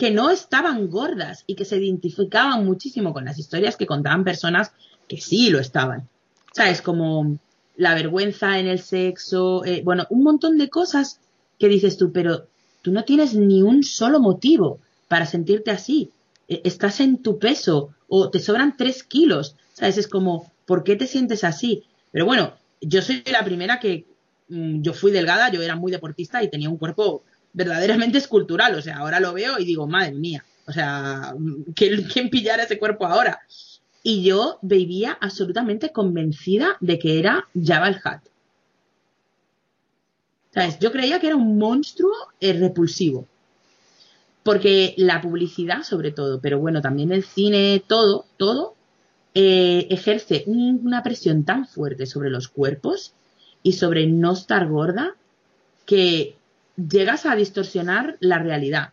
[0.04, 4.74] que no estaban gordas y que se identificaban muchísimo con las historias que contaban personas
[5.08, 6.10] que sí lo estaban.
[6.52, 6.82] ¿Sabes?
[6.82, 7.40] Como
[7.78, 11.22] la vergüenza en el sexo, eh, bueno, un montón de cosas
[11.58, 12.48] que dices tú, pero
[12.82, 16.12] tú no tienes ni un solo motivo para sentirte así.
[16.50, 19.56] Eh, Estás en tu peso o te sobran tres kilos.
[19.72, 19.98] ¿Sabes?
[19.98, 21.86] Es como, ¿por qué te sientes así?
[22.12, 24.06] Pero bueno, yo soy la primera que
[24.50, 27.24] mm, yo fui delgada, yo era muy deportista y tenía un cuerpo
[27.54, 28.76] verdaderamente escultural.
[28.76, 30.44] O sea, ahora lo veo y digo, madre mía.
[30.66, 31.34] O sea,
[31.76, 33.42] ¿quién, quién pillara ese cuerpo ahora?
[34.02, 38.30] Y yo vivía absolutamente convencida de que era Jabba el Hutt.
[40.54, 40.78] ¿Sabes?
[40.80, 43.28] Yo creía que era un monstruo eh, repulsivo.
[44.44, 48.76] Porque la publicidad, sobre todo, pero bueno, también el cine, todo, todo,
[49.34, 53.14] eh, ejerce un- una presión tan fuerte sobre los cuerpos
[53.64, 55.16] y sobre no estar gorda
[55.86, 56.36] que
[56.76, 58.92] llegas a distorsionar la realidad.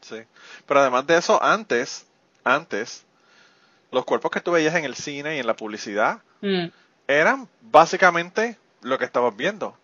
[0.00, 0.22] Sí.
[0.66, 2.06] Pero además de eso, antes,
[2.44, 3.04] antes,
[3.92, 6.68] los cuerpos que tú veías en el cine y en la publicidad Mm,
[7.06, 9.76] eran básicamente lo que estamos viendo.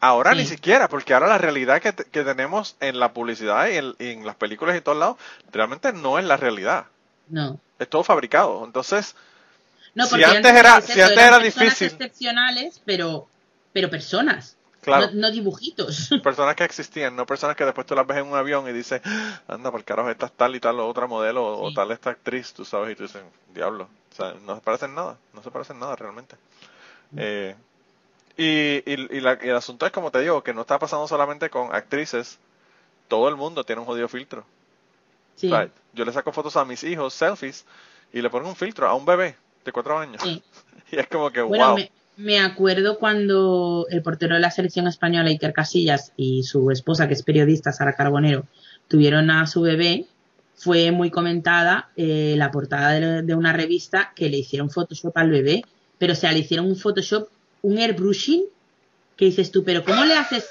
[0.00, 3.94] Ahora ni siquiera, porque ahora la realidad que, que tenemos en la publicidad y en,
[4.00, 5.16] y en las películas y todos lados,
[5.52, 6.86] realmente no es la realidad.
[7.28, 7.60] No.
[7.78, 8.64] Es todo fabricado.
[8.64, 9.14] Entonces,
[9.94, 11.86] No, Si antes era- si antes eran era personas difícil.
[11.92, 13.28] excepcionales, pero,
[13.72, 14.56] pero personas.
[14.80, 16.10] Claro, No, no dibujitos.
[16.22, 19.00] personas que existían, no personas que después tú las ves en un avión y dices,
[19.04, 22.10] "Ah, anda, por carajo, esta es tal y tal o otra modelo o- tal esta
[22.10, 23.22] actriz, tú sabes, y tú dices,
[23.54, 23.88] diablo.
[24.12, 26.36] O sea, no se parecen nada, no se parecen nada realmente.
[27.16, 27.56] Eh,
[28.36, 31.08] y, y, y la- y el asunto es, como te digo, que no está pasando
[31.08, 32.38] solamente con actrices,
[33.08, 34.44] todo el mundo tiene un jodido filtro.
[35.36, 37.66] Sí, O sea, yo le saco fotos a mis hijos, selfies,
[38.12, 40.22] y le pongo un filtro a un bebé de cuatro años.
[40.22, 40.42] sí.
[40.92, 41.74] Y es como que, Bueno, wow.
[41.74, 47.08] me, me acuerdo cuando el portero de la selección española, Iker Casillas, y su esposa,
[47.08, 48.44] que es periodista, Sara Carbonero,
[48.88, 50.06] tuvieron a su bebé,
[50.54, 55.30] fue muy comentada eh, la portada de, de una revista que le hicieron Photoshop al
[55.30, 55.62] bebé,
[55.98, 57.28] pero o sea, le hicieron un Photoshop,
[57.62, 58.44] un airbrushing,
[59.16, 60.48] que dices tú, pero ¿cómo le haces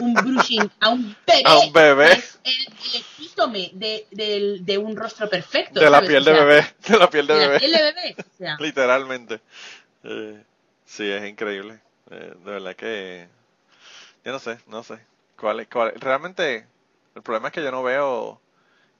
[0.00, 1.42] un brushing a un bebé?
[1.44, 2.12] A un bebé.
[2.12, 5.80] Es el, el epítome de, un rostro perfecto.
[5.80, 7.82] De la piel O de sea, bebé, de la piel de de la piel de
[7.82, 8.16] bebé.
[8.18, 9.40] O sea, Literalmente.
[10.04, 10.42] Eh,
[10.90, 11.80] sí, es increíble.
[12.10, 13.28] Eh, de verdad que.
[14.24, 14.98] Yo no sé, no sé.
[15.38, 16.00] ¿Cuál es, cuál es?
[16.00, 16.66] Realmente,
[17.14, 18.40] el problema es que yo no veo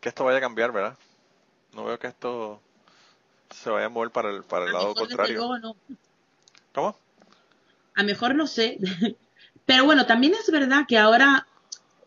[0.00, 0.96] que esto vaya a cambiar, ¿verdad?
[1.74, 2.60] No veo que esto
[3.50, 5.36] se vaya a mover para el, para el a lado mejor, contrario.
[5.36, 5.76] luego, no.
[6.74, 6.96] ¿Cómo?
[7.94, 8.78] A mejor no sé.
[9.66, 11.46] Pero bueno, también es verdad que ahora,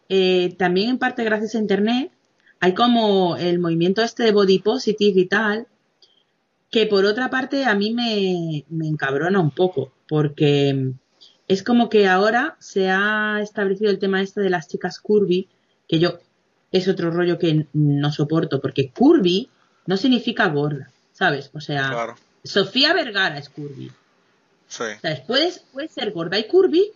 [0.09, 2.11] eh, también en parte gracias a Internet,
[2.59, 5.67] hay como el movimiento este de body positive y tal,
[6.74, 10.91] que por otra parte a mí me, me encabrona un poco, porque
[11.47, 15.47] es como que ahora se ha establecido el tema este de las chicas curvy,
[15.88, 16.17] que yo
[16.71, 19.49] es otro rollo que no soporto, porque curvy
[19.86, 21.51] no significa gorda, ¿sabes?
[21.53, 22.15] O sea, Claro.
[22.43, 23.91] Sofía Vergara es curvy.
[24.67, 24.84] Sí.
[24.99, 25.19] ¿Sabes?
[25.28, 26.91] Puedes, puedes ser gorda y curvy,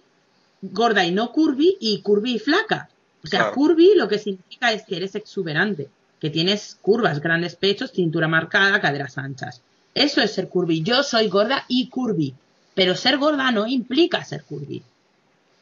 [0.63, 2.89] gorda y no curvy, y curvy y flaca.
[3.23, 3.53] O sea, Claro.
[3.53, 5.87] curvy lo que significa es que eres exuberante,
[6.19, 9.61] que tienes curvas, grandes pechos, cintura marcada, caderas anchas.
[9.93, 10.83] Eso es ser curvy.
[10.83, 12.33] Yo soy gorda y curvy,
[12.75, 14.83] pero ser gorda no implica ser curvy.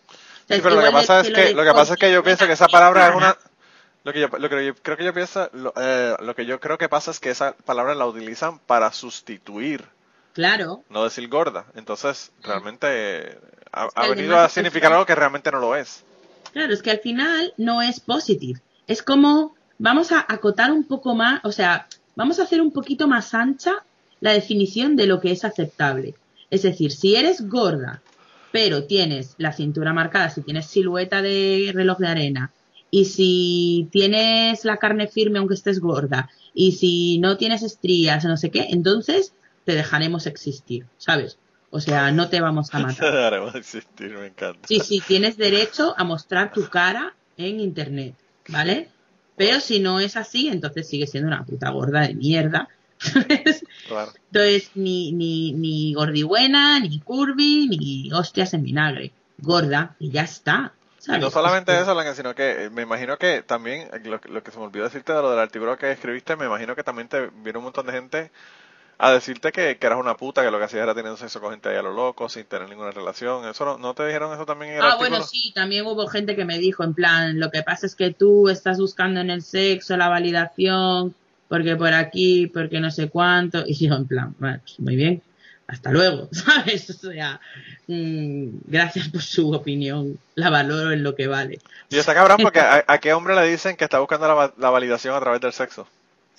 [0.07, 2.23] O sea, Sí, pero lo que pasa es que, lo que pasa es que yo
[2.23, 3.37] pienso que esa es palabra es una,
[4.05, 6.59] lo que yo, lo que yo creo que yo pienso, lo, eh, lo que yo
[6.59, 9.83] creo que pasa es que esa palabra la utilizan para sustituir,
[10.33, 11.65] Claro, no decir gorda.
[11.75, 13.37] Entonces, realmente eh,
[13.71, 16.03] ha, ha venido a significar algo que realmente no lo es.
[16.53, 18.61] Claro, es que al final no es positive.
[18.85, 23.07] Es como, vamos a acotar un poco más, o sea, vamos a hacer un poquito
[23.07, 23.83] más ancha
[24.21, 26.15] la definición de lo que es aceptable.
[26.49, 28.01] Es decir, si eres gorda,
[28.51, 32.51] pero tienes la cintura marcada, si tienes silueta de reloj de arena,
[32.89, 38.37] y si tienes la carne firme aunque estés gorda, y si no tienes estrías, no
[38.37, 39.33] sé qué, entonces
[39.65, 41.37] te dejaremos existir, ¿sabes?
[41.71, 43.13] O sea, no te vamos a matar.
[43.13, 44.65] Dejaremos de existir, me encanta.
[44.67, 48.15] Sí, sí, tienes derecho a mostrar tu cara en internet,
[48.47, 48.89] ¿vale?
[49.37, 52.69] Pero si no es así, entonces sigue siendo una puta gorda de mierda.
[53.87, 54.11] Claro.
[54.31, 59.11] entonces, ni, ni, ni gordibuena, ni curvy, ni hostias en vinagre.
[59.37, 60.73] Gorda, y ya está.
[61.07, 64.19] No solamente Es que- eso, Alan, sino que eh, me imagino que también, eh, lo,
[64.19, 66.75] que- lo que se me olvidó decirte de lo del artículo que escribiste, me imagino
[66.75, 68.31] que también te vino un montón de gente
[68.97, 71.51] a decirte que, que eras una puta, que lo que hacías era teniendo sexo con
[71.51, 73.47] gente ahí a lo loco, sin tener ninguna relación.
[73.47, 75.09] ¿Eso no, no te dijeron eso también en el Ah, artículo?
[75.09, 78.13] bueno, sí, también hubo gente que me dijo, en plan, lo que pasa es que
[78.13, 81.13] tú estás buscando en el sexo la validación,
[81.49, 85.21] porque por aquí, porque no sé cuánto, y yo, en plan, bueno, pues muy bien,
[85.67, 86.89] hasta luego, ¿sabes?
[86.89, 87.39] O sea,
[87.87, 91.59] mm, gracias por su opinión, la valoro en lo que vale.
[91.89, 94.69] Y está cabrón porque a, a qué hombre le dicen que está buscando la, la
[94.69, 95.87] validación a través del sexo.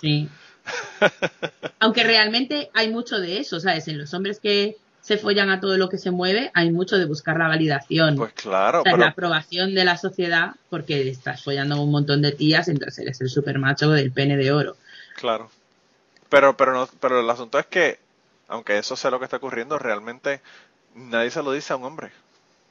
[0.01, 0.29] Sí.
[1.81, 3.89] Aunque realmente hay mucho de eso, ¿sabes?
[3.89, 7.05] En los hombres que se follan a todo lo que se mueve, hay mucho de
[7.05, 8.17] buscar la validación.
[8.17, 11.91] Pues claro, O sea, pero la aprobación de la sociedad porque estás follando a un
[11.91, 14.77] montón de tías, entonces eres el supermacho del pene de oro.
[15.14, 15.51] claro.
[16.29, 18.01] Pero pero no, pero el asunto es que
[18.49, 20.41] aunque eso sea lo que está ocurriendo, realmente
[20.95, 22.11] nadie se lo dice a un hombre.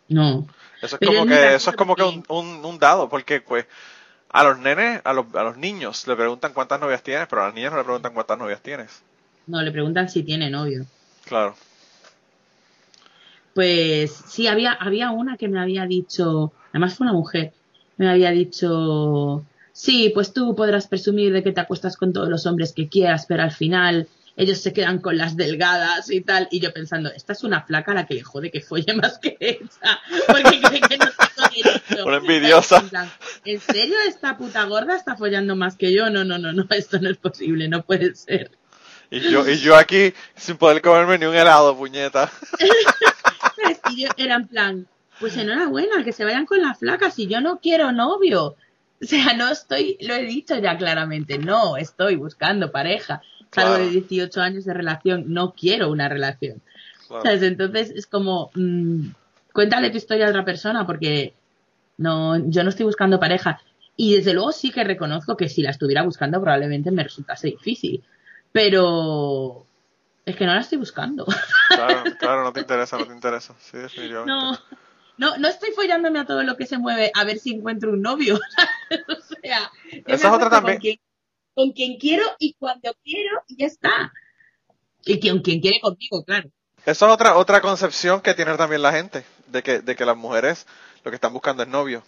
[0.10, 0.46] No.
[0.82, 2.26] Eso es Pero como es que eso es como que un,
[2.66, 3.66] un dado, porque pues
[4.36, 7.46] a los nenes, a los, a los niños le preguntan cuántas novias tienes, pero a
[7.46, 9.02] las niñas no le preguntan cuántas novias tienes.
[9.48, 10.86] No, le preguntan si tiene novio.
[11.24, 11.56] Claro.
[13.54, 17.54] Pues sí, había, había una que me había dicho, además fue una mujer,
[17.96, 22.46] me había dicho, sí, pues tú podrás presumir de que te acuestas con todos los
[22.46, 26.50] hombres que quieras, pero al final ellos se quedan con las delgadas y tal.
[26.52, 29.18] Y yo pensando, esta es una flaca a la que le jode que folle más
[29.18, 31.06] que esa, porque cree que no
[32.06, 32.78] Una envidiosa.
[32.80, 33.12] En plan,
[33.46, 36.10] ¿En serio esta puta gorda está follando más que yo?
[36.10, 38.52] No, no, no, no, esto no es posible, no puede ser.
[39.12, 42.32] Y yo, y yo aquí sin poder comerme ni un helado, puñeta.
[43.92, 44.88] Y yo era en plan,
[45.20, 48.56] pues enhorabuena, que se vayan con las flacas y yo no quiero novio.
[49.02, 53.22] O sea, no estoy, lo he dicho ya claramente, no estoy buscando pareja.
[53.52, 53.86] Salgo Claro.
[53.86, 56.62] de 18 años de relación, no quiero una relación.
[57.08, 57.24] Claro.
[57.24, 57.44] ¿Sabes?
[57.44, 59.08] Entonces es como, mm,
[59.54, 61.34] cuéntale tu historia a otra persona porque
[61.98, 63.62] no, yo no estoy buscando pareja.
[63.98, 68.04] Y desde luego sí que reconozco que si la estuviera buscando probablemente me resultase difícil.
[68.52, 69.66] Pero
[70.26, 71.26] es que no la estoy buscando.
[71.70, 73.56] Claro, claro, no te interesa, no te interesa.
[73.60, 74.32] Sí, definitivamente.
[74.32, 74.60] No,
[75.18, 78.02] no, no estoy follándome a todo lo que se mueve a ver si encuentro un
[78.02, 78.36] novio.
[79.08, 79.72] o sea,
[80.06, 80.78] Esa es otra también.
[80.78, 81.00] Con quien,
[81.54, 84.12] con quien quiero y cuando quiero y ya está.
[85.06, 86.50] Y con quien quiere conmigo, claro.
[86.86, 90.18] Eso es otra, otra concepción que tiene también la gente, de que, de que las
[90.18, 90.68] mujeres
[91.06, 92.04] lo que están buscando es novio.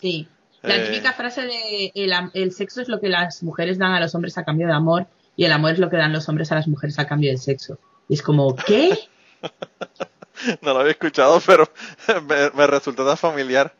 [0.00, 0.28] Sí.
[0.62, 0.86] La Eh.
[0.88, 1.90] típica frase de
[2.34, 5.06] el, sexo es lo que las mujeres dan a los hombres a cambio de amor
[5.36, 7.38] y el amor es lo que dan los hombres a las mujeres a cambio del
[7.38, 7.78] sexo.
[8.08, 8.96] Y es como, ¿qué?
[10.62, 11.68] No lo había escuchado, pero
[12.28, 13.74] me, me resultó tan familiar,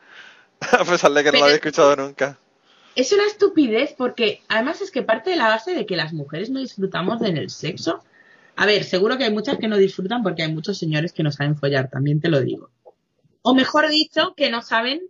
[0.60, 2.38] a pesar de que no lo había escuchado nunca.
[2.96, 6.50] Es una estupidez porque además es que parte de la base de que las mujeres
[6.50, 8.04] no disfrutamos en el sexo.
[8.56, 11.30] A ver, seguro que hay muchas que no disfrutan porque hay muchos señores que no
[11.30, 12.68] saben follar, también te lo digo.
[13.42, 15.00] O mejor dicho, que no saben,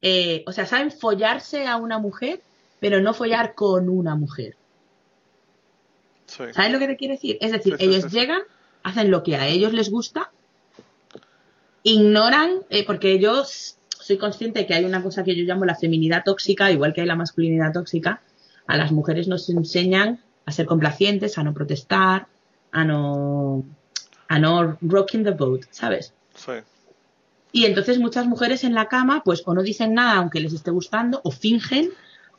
[0.00, 2.40] eh, o sea, saben follarse a una mujer,
[2.80, 4.56] pero no follar con una mujer.
[6.26, 6.44] Sí.
[6.52, 7.38] ¿Sabes lo que te quiero decir?
[7.40, 8.40] Es decir, Sí, ellos llegan,
[8.82, 10.30] hacen lo que a ellos les gusta,
[11.82, 15.74] ignoran, eh, porque yo soy consciente de que hay una cosa que yo llamo la
[15.74, 18.22] feminidad tóxica, igual que hay la masculinidad tóxica.
[18.66, 22.26] A las mujeres nos enseñan a ser complacientes, a no protestar,
[22.70, 23.64] a no,
[24.28, 26.14] a no rocking the boat, ¿sabes?
[26.34, 26.52] Sí.
[27.52, 30.70] Y entonces muchas mujeres en la cama, pues o no dicen nada aunque les esté
[30.70, 31.90] gustando, o fingen,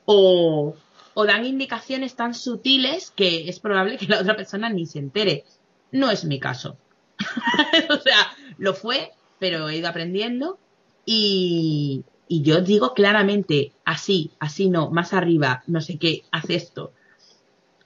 [0.06, 0.76] o,
[1.14, 5.46] o dan indicaciones tan sutiles que es probable que la otra persona ni se entere.
[5.92, 6.78] No es mi caso.
[7.90, 10.58] o sea, lo fue, pero he ido aprendiendo
[11.06, 16.94] y, y yo digo claramente, así, así no, más arriba, no sé qué, haz esto.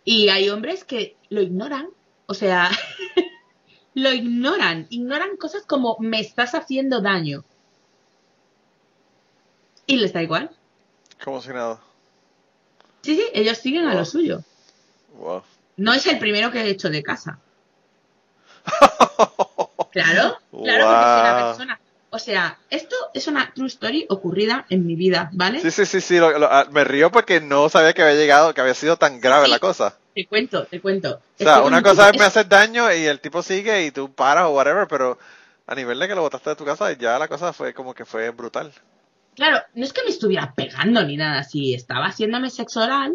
[0.06, 1.90] Y hay hombres que lo ignoran.
[2.28, 2.70] O sea,
[3.98, 4.86] lo ignoran.
[4.92, 7.44] Ignoran cosas como me estás haciendo daño.
[9.88, 10.52] Y les da igual.
[11.24, 11.80] Como si nada.
[13.02, 14.44] Sí, sí, ellos siguen a lo suyo.
[15.18, 15.42] Wow.
[15.78, 17.40] No es el primero que he hecho de casa.
[19.92, 21.80] Claro, claro, porque si una persona.
[22.12, 25.60] O sea, esto es una true story ocurrida en mi vida, ¿vale?
[25.60, 26.18] Sí, sí, sí, sí.
[26.20, 29.20] lo- lo- ah, me río porque no sabía que había llegado, que había sido tan
[29.20, 29.52] grave sí.
[29.52, 29.98] la cosa.
[30.18, 31.10] Te cuento, te cuento.
[31.10, 34.12] O sea, Estoy una cosa es me hacer daño y el tipo sigue y tú
[34.12, 35.20] paras o whatever, pero
[35.68, 38.04] a nivel de que lo botaste de tu casa, ya la cosa fue como que
[38.04, 38.74] fue brutal.
[39.36, 43.14] Claro, no es que me estuviera pegando ni nada así, estaba haciéndome sexo oral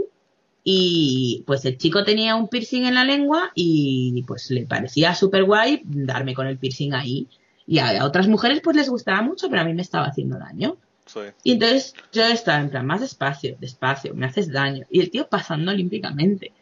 [0.62, 5.42] y pues el chico tenía un piercing en la lengua y pues le parecía súper
[5.42, 7.26] guay darme con el piercing ahí.
[7.66, 10.38] Y a, a otras mujeres pues les gustaba mucho, pero a mí me estaba haciendo
[10.38, 10.76] daño.
[11.06, 11.18] Sí.
[11.42, 14.86] Y entonces yo estaba en plan, más despacio, despacio, me haces daño.
[14.88, 16.52] Y el tío pasando olímpicamente.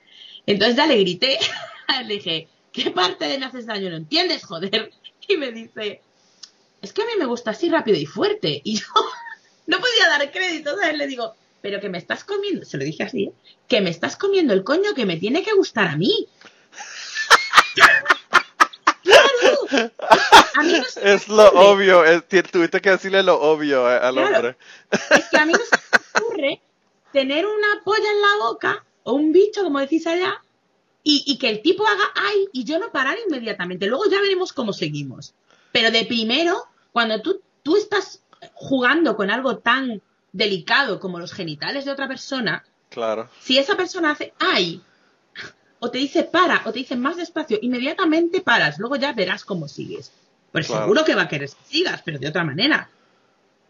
[0.51, 1.39] Entonces ya le grité,
[2.07, 4.91] le dije, ¿qué parte de me haces daño no entiendes, joder?
[5.29, 6.03] Y me dice,
[6.83, 8.61] es que a mí me gusta así rápido y fuerte.
[8.65, 8.87] Y yo
[9.67, 10.97] no podía dar crédito, ¿sabes?
[10.99, 13.33] Le digo, pero que me estás comiendo, se lo dije así, ¿eh?
[13.69, 16.27] que me estás comiendo el coño que me tiene que gustar a mí.
[19.03, 19.91] ¡Claro!
[20.55, 24.37] A mí no Es lo obvio, es- tuviste que decirle lo obvio eh, al Claro.
[24.37, 24.57] hombre.
[24.91, 26.61] Es que a mí no se me ocurre
[27.13, 30.43] tener una polla en la boca o un bicho, como decís allá,
[31.03, 33.87] y, y que el tipo haga ay y yo no parar inmediatamente.
[33.87, 35.35] Luego ya veremos cómo seguimos.
[35.73, 38.23] Pero de primero, cuando tú, tú estás
[38.55, 43.29] jugando con algo tan delicado como los genitales de otra persona, Claro.
[43.41, 44.83] si esa persona hace ay
[45.79, 48.79] o te dice para o te dice más despacio, inmediatamente paras.
[48.79, 50.13] Luego ya verás cómo sigues.
[50.53, 50.83] Pues Claro.
[50.83, 52.91] seguro que va a querer que sigas, pero de otra manera.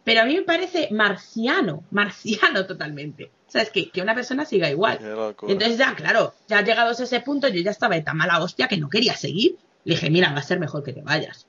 [0.03, 3.31] Pero a mí me parece marciano, marciano totalmente.
[3.51, 3.70] ¿Sabes?
[3.70, 4.98] Que, que una persona siga igual.
[5.48, 8.68] Entonces ya, claro, ya llegados a ese punto, yo ya estaba de tan mala hostia
[8.68, 9.57] que no quería seguir.
[9.84, 11.46] Le dije, mira, va a ser mejor que te vayas.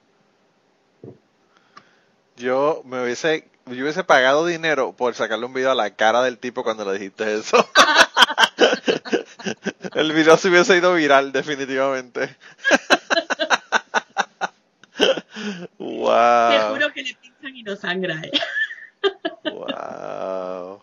[2.37, 6.39] Yo me hubiese, yo hubiese pagado dinero por sacarle un video a la cara del
[6.39, 7.69] tipo cuando le dijiste eso.
[9.93, 12.35] El video se hubiese ido viral, definitivamente.
[14.97, 16.73] Te wow.
[16.73, 18.31] juro que le pinchan y no sangra, ¿eh?
[19.51, 20.81] Wow.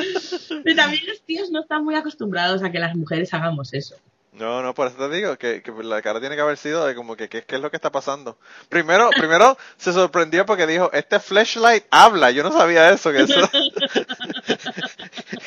[0.64, 3.96] Pero también los tíos no están muy acostumbrados a que las mujeres hagamos eso.
[4.32, 6.94] No, no, por eso te digo que, que la cara tiene que haber sido de
[6.94, 8.38] como que qué es lo que está pasando.
[8.68, 13.40] Primero, primero se sorprendió porque dijo, este flashlight habla, yo no sabía eso, que eso.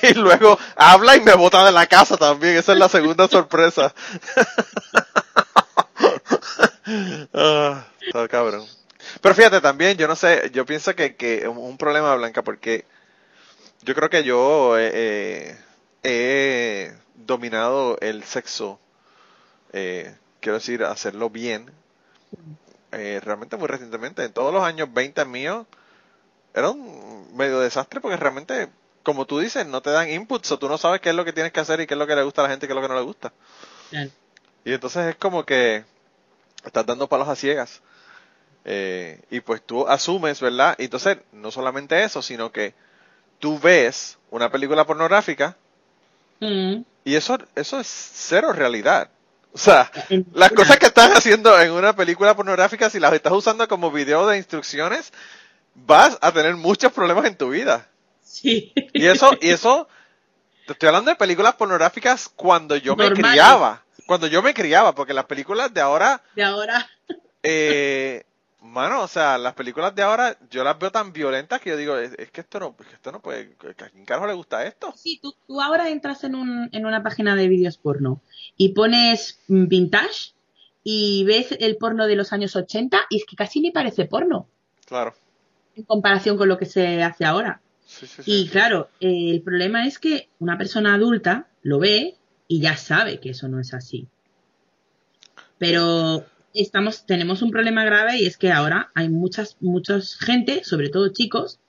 [0.04, 3.94] y luego habla y me bota de la casa también, esa es la segunda sorpresa.
[7.34, 8.66] ah, está cabrón.
[9.22, 12.86] Pero fíjate también, yo no sé, yo pienso que, que un problema Blanca porque
[13.86, 15.58] yo creo que yo eh, eh,
[16.04, 18.80] he dominado el sexo,
[19.72, 21.72] eh, quiero decir, hacerlo bien,
[22.92, 24.24] eh, realmente muy recientemente.
[24.24, 25.66] En todos los años 20 míos
[26.54, 28.70] era un medio desastre porque realmente,
[29.04, 31.34] como tú dices, no te dan inputs o tú no sabes qué es lo que
[31.34, 32.74] tienes que hacer y qué es lo que le gusta a la gente y qué
[32.74, 33.34] es lo que no le gusta.
[34.66, 35.84] Y entonces es como que
[36.64, 37.82] estás dando palos a ciegas.
[38.66, 40.76] Eh, y pues tú asumes, ¿verdad?
[40.78, 42.74] Y entonces, no solamente eso, sino que
[43.40, 45.56] tú ves una película pornográfica
[46.40, 46.84] Mm.
[47.06, 49.10] y eso, eso es cero realidad.
[49.54, 49.90] O sea,
[50.34, 54.28] las cosas que estás haciendo en una película pornográfica, si las estás usando como video
[54.28, 55.14] de instrucciones,
[55.76, 57.88] vas a tener muchos problemas en tu vida.
[58.24, 58.74] Sí.
[58.94, 59.88] Y eso, y eso,
[60.66, 63.84] te estoy hablando de películas pornográficas cuando yo me criaba.
[64.06, 66.90] Cuando yo me criaba, porque las películas de ahora, De ahora.
[67.44, 68.24] eh,
[68.64, 71.98] mano, o sea, las películas de ahora, yo las veo tan violentas que yo digo,
[71.98, 74.66] es, es que esto no, es que esto no puede, ¿a quién carajo le gusta
[74.66, 74.94] esto?
[74.98, 78.22] Sí, tú, tú ahora entras en, un, en una página de vídeos porno
[78.58, 80.34] y pones vintage
[80.84, 84.48] y ves el porno de los años 80 y es que casi ni parece porno
[84.86, 85.14] Claro.
[85.76, 87.62] en comparación con lo que se hace ahora.
[87.86, 92.16] Sí, sí, sí, Y claro, eh, el problema es que una persona adulta lo ve
[92.48, 94.08] y ya sabe que eso no es así.
[95.58, 100.90] Pero estamos, tenemos un problema grave y es que ahora hay muchas, muchas gente, sobre
[100.90, 101.60] todo chicos,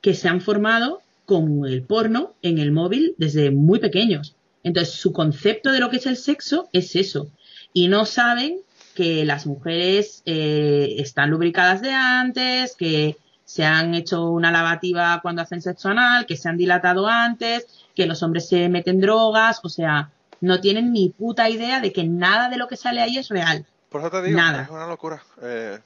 [0.00, 4.36] que se han formado con el porno en el móvil desde muy pequeños.
[4.64, 7.30] Entonces, su concepto de lo que es el sexo es eso.
[7.72, 8.58] Y no saben
[8.94, 15.42] que las mujeres eh, están lubricadas de antes, que se han hecho una lavativa cuando
[15.42, 19.68] hacen sexo anal, que se han dilatado antes, que los hombres se meten drogas, o
[19.68, 20.10] sea,
[20.40, 23.66] no tienen ni puta idea de que nada de lo que sale ahí es real.
[23.92, 24.62] Por eso te digo, Nada.
[24.62, 25.22] es una locura.
[25.42, 25.78] Eh,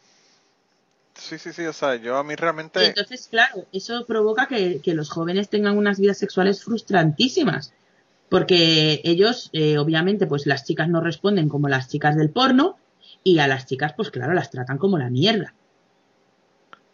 [1.15, 2.85] sí, sí, sí, o sea, yo a mí Y realmente...
[2.87, 7.73] entonces, claro, eso provoca que, que los jóvenes tengan unas vidas sexuales frustrantísimas.
[8.29, 12.77] Porque ellos, eh, obviamente, pues las chicas no responden como las chicas del porno
[13.23, 15.55] y a las chicas, pues claro, las tratan como la mierda.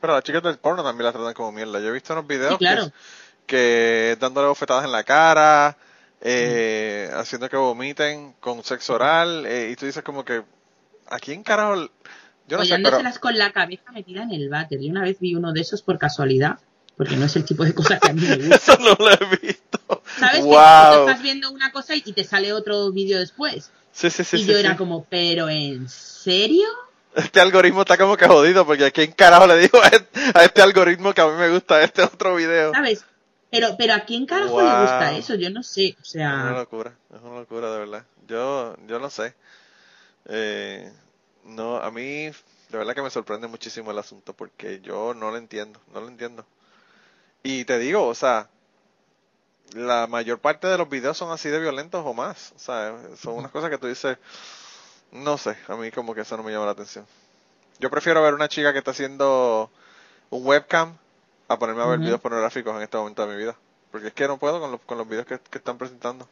[0.01, 1.81] Pero las chicas del porno también las tratan como mierda.
[1.81, 2.87] Yo he visto unos videos Sí, claro.
[3.47, 5.77] que, que dándole bofetadas en la cara,
[6.21, 10.43] eh, haciendo que vomiten con sexo oral, eh, y tú dices como que,
[11.07, 11.89] ¿a quién carajo?
[12.49, 12.99] Yo no sé, pero...
[13.21, 14.81] Con la cabeza metida en el váter.
[14.83, 16.59] Y una vez vi uno de esos por casualidad,
[16.97, 18.57] porque no es el tipo de cosa que a mí me gusta.
[18.57, 20.03] Eso no lo he visto.
[20.19, 20.37] ¿Sabes?
[20.37, 23.71] Que tú estás viendo una cosa y te sale otro vídeo después.
[23.93, 24.37] Sí, sí, sí.
[24.39, 24.61] y yo sí.
[24.61, 26.67] era como, ¿pero en serio?
[27.15, 30.45] Este algoritmo está como que jodido, porque ¿a quién carajo le digo a este, a
[30.45, 32.73] este algoritmo que a mí me gusta este otro video?
[32.73, 33.05] ¿Sabes?
[33.51, 34.63] Pero, pero ¿a quién carajo Wow.
[34.63, 35.35] le gusta eso?
[35.35, 35.95] Yo no sé.
[35.99, 38.05] O Es una sea, locura, es una locura de verdad.
[38.27, 39.35] Yo, yo no sé.
[40.27, 40.93] Eh,
[41.45, 45.37] no, a mí de verdad que me sorprende muchísimo el asunto porque yo no lo
[45.37, 46.47] entiendo, no lo entiendo.
[47.43, 48.49] Y te digo, o sea,
[49.75, 52.53] la mayor parte de los videos son así de violentos o más.
[52.57, 54.19] O sea, son unas cosas que tú dices,
[55.13, 57.07] no sé, a mí como que eso no me llama la atención.
[57.81, 59.71] Yo prefiero ver una chica que está haciendo
[60.31, 60.97] un webcam
[61.49, 62.01] a ponerme a ver Ujú.
[62.01, 63.57] videos pornográficos en este momento de mi vida.
[63.93, 66.29] Porque es que no puedo con los, con los videos que, que están presentando.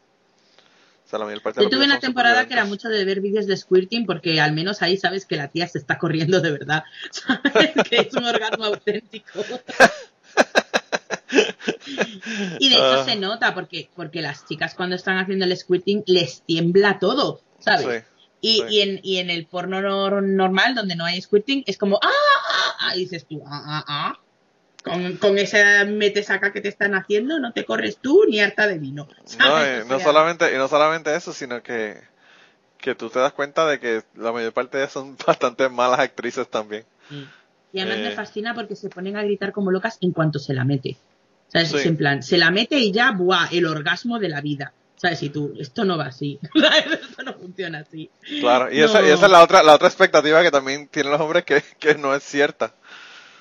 [1.11, 3.47] Sea, la mayor parte de yo tuve una temporada que era mucho de ver vídeos
[3.49, 6.85] de squirting porque al menos ahí sabes que la tía se está corriendo de verdad.
[7.11, 7.73] ¿Sabes?
[7.89, 9.41] que es un orgasmo auténtico.
[12.59, 13.05] y de hecho Ah.
[13.05, 18.05] se nota porque, porque las chicas cuando están haciendo el squirting les tiembla todo, ¿sabes?
[18.05, 18.07] Sí,
[18.43, 18.65] Y, Sí.
[18.71, 22.09] y, en, y en el porno nor- normal, donde no hay squirting, es como, ¡ah!
[22.09, 24.19] ah, ah", y dices tú, ¡ah, ah, ah!
[24.83, 28.79] Con, con esa metesaca que te están haciendo, no te corres tú ni harta de
[28.79, 29.09] vino.
[29.39, 32.01] No, y O no sea, solamente, y no solamente eso, sino que,
[32.79, 36.01] que tú te das cuenta de que la mayor parte de ellas son bastante malas
[36.01, 36.85] actrices también.
[37.73, 38.03] Y además Eh.
[38.05, 40.97] me fascina porque se ponen a gritar como locas en cuanto se la mete.
[41.49, 41.69] ¿Sabes?
[41.71, 41.77] Sí.
[41.79, 43.49] Es en plan, se la mete y ya, ¡buah!
[43.53, 44.73] El orgasmo de la vida.
[44.97, 45.23] ¿Sabes?
[45.23, 46.39] Y tú, esto no va así.
[46.55, 48.11] esto no funciona así.
[48.41, 48.85] Claro, y, No.
[48.87, 51.63] esa, y esa es la otra, la otra expectativa que también tienen los hombres que,
[51.79, 52.75] que no es cierta.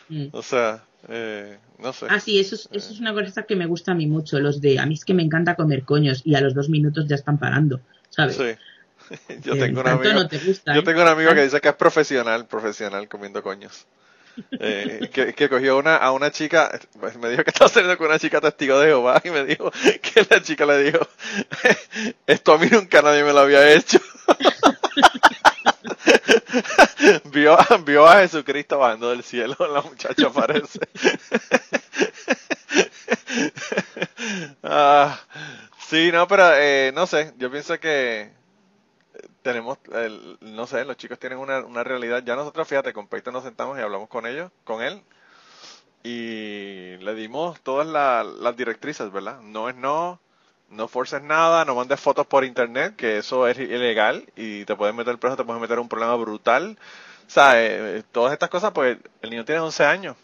[0.10, 0.28] Mm.
[0.32, 2.08] O sea, eh, no sé.
[2.08, 4.60] Ah, sí, eso es, eso es una cosa que me gusta a mí mucho, los
[4.62, 7.16] de, a mí es que me encanta comer coños y a los dos minutos ya
[7.16, 8.38] están parando, ¿sabes?
[8.38, 8.56] Sí.
[9.44, 10.84] Yo Eh, tengo un amigo, no te gusta, yo ¿eh?
[10.84, 13.88] tengo un amigo que dice que es profesional, profesional comiendo coños.
[14.60, 18.08] eh, que, que cogió una, a una chica, pues, me dijo que estaba saliendo con
[18.08, 19.72] una chica testigo de Jehová y me dijo
[20.02, 21.00] que la chica le dijo,
[22.28, 24.00] esto a mí nunca nadie me lo había hecho.
[27.32, 30.80] vio, vio a Jesucristo bajando del cielo, la muchacha parece.
[34.64, 35.20] ah,
[35.88, 38.32] sí, no, pero eh, no sé, yo pienso que
[39.42, 42.24] tenemos, el, no sé, los chicos tienen una, una realidad.
[42.26, 45.04] Ya nosotros, fíjate, con Peito nos sentamos y hablamos con ellos, con él,
[46.04, 49.42] y le dimos todas la- las directrices, ¿verdad?
[49.42, 50.22] No es no,
[50.72, 54.96] no forces nada, no mandes fotos por internet, que eso es ilegal y te pueden
[54.96, 56.78] meter preso, te pueden meter un problema brutal.
[57.28, 60.16] O sea, eh, todas estas cosas, pues el niño tiene 11 años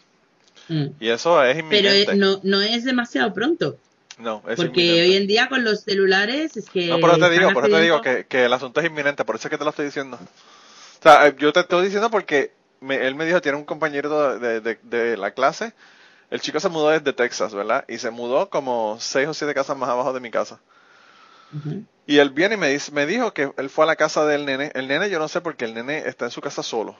[0.68, 0.86] Mm.
[0.98, 2.12] y eso es Pero inminente.
[2.12, 3.76] eh, no, no es demasiado pronto.
[4.18, 5.02] no, es Porque inminente.
[5.02, 6.88] hoy en día con los celulares es que.
[6.88, 9.24] No, pero te están digo, por eso te digo que, que el asunto es inminente,
[9.24, 10.18] por eso es que te lo estoy diciendo.
[10.18, 14.38] O sea, eh, yo te estoy diciendo porque me- él me dijo, tiene un compañero
[14.38, 15.74] de, de, de la clase,
[16.30, 17.84] el chico se mudó desde Texas, ¿verdad?
[17.88, 20.60] Y se mudó como seis o siete casas más abajo de mi casa.
[22.06, 24.44] Y él viene y me, dice, me dijo que él fue a la casa del
[24.46, 24.70] nene.
[24.74, 26.96] El nene yo no sé porque el nene está en su casa solo.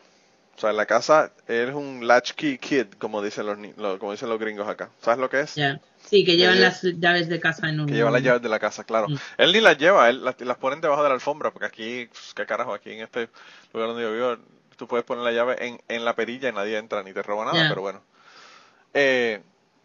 [0.57, 4.13] O sea, en la casa él es un latchkey kid, como dicen los, lo- como
[4.13, 4.91] dicen los gringos acá.
[5.03, 5.51] ¿Sabes lo que es?
[5.51, 7.87] Sí, que llevan Eh, las llaves de casa en un.
[7.87, 9.09] Que lleva las llaves de la casa, claro.
[9.09, 9.17] Mm.
[9.39, 12.33] Él ni las lleva, él las, las ponen debajo de la alfombra, porque aquí, pues,
[12.35, 13.29] qué carajo, aquí en este
[13.75, 14.37] lugar donde yo vivo,
[14.77, 17.45] tú puedes poner la llave en, en la perilla y nadie entra ni te roba
[17.45, 18.03] nada, pero bueno.
[18.99, 19.43] Eh,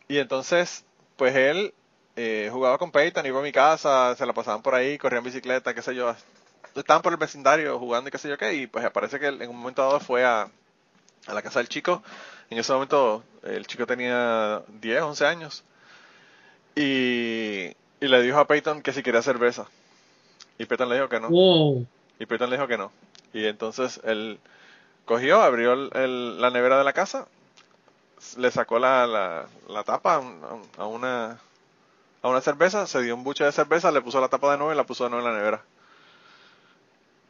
[0.08, 0.86] y entonces,
[1.18, 1.74] pues él
[2.16, 5.74] eh, jugaba con Peyton, iba a mi casa, se la pasaban por ahí, corrían bicicleta,
[5.74, 6.16] qué sé yo.
[6.76, 9.42] Estaban por el vecindario jugando y qué sé yo qué, y pues parece que él
[9.42, 10.50] en un momento dado fue a,
[11.28, 12.02] a la casa del chico.
[12.50, 15.64] En ese momento el chico tenía 10, 11 años.
[16.76, 17.66] Y,
[18.00, 19.66] y le dijo a Peyton que si quería cerveza.
[20.58, 21.30] Y Peyton le dijo que no.
[21.30, 21.86] Wow.
[22.20, 22.92] Y Peyton le dijo que no.
[23.34, 24.40] Y entonces él
[25.06, 27.28] cogió, abrió el- el- la nevera de la casa,
[28.38, 30.42] le sacó la, la, la tapa a, un-
[30.78, 31.40] a una,
[32.22, 34.74] a una cerveza, se dio un buche de cerveza, le puso la tapa de nuevo
[34.74, 35.62] y la puso de nuevo en la nevera.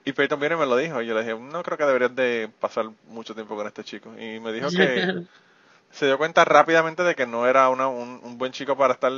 [0.04, 1.02] Y Peyton viene y me lo dijo.
[1.02, 4.10] Y yo le dije, no creo que deberías de pasar mucho tiempo con este chico.
[4.20, 5.06] Y me dijo que
[5.92, 9.12] se dio cuenta rápidamente de que no era una- un, un buen chico para estar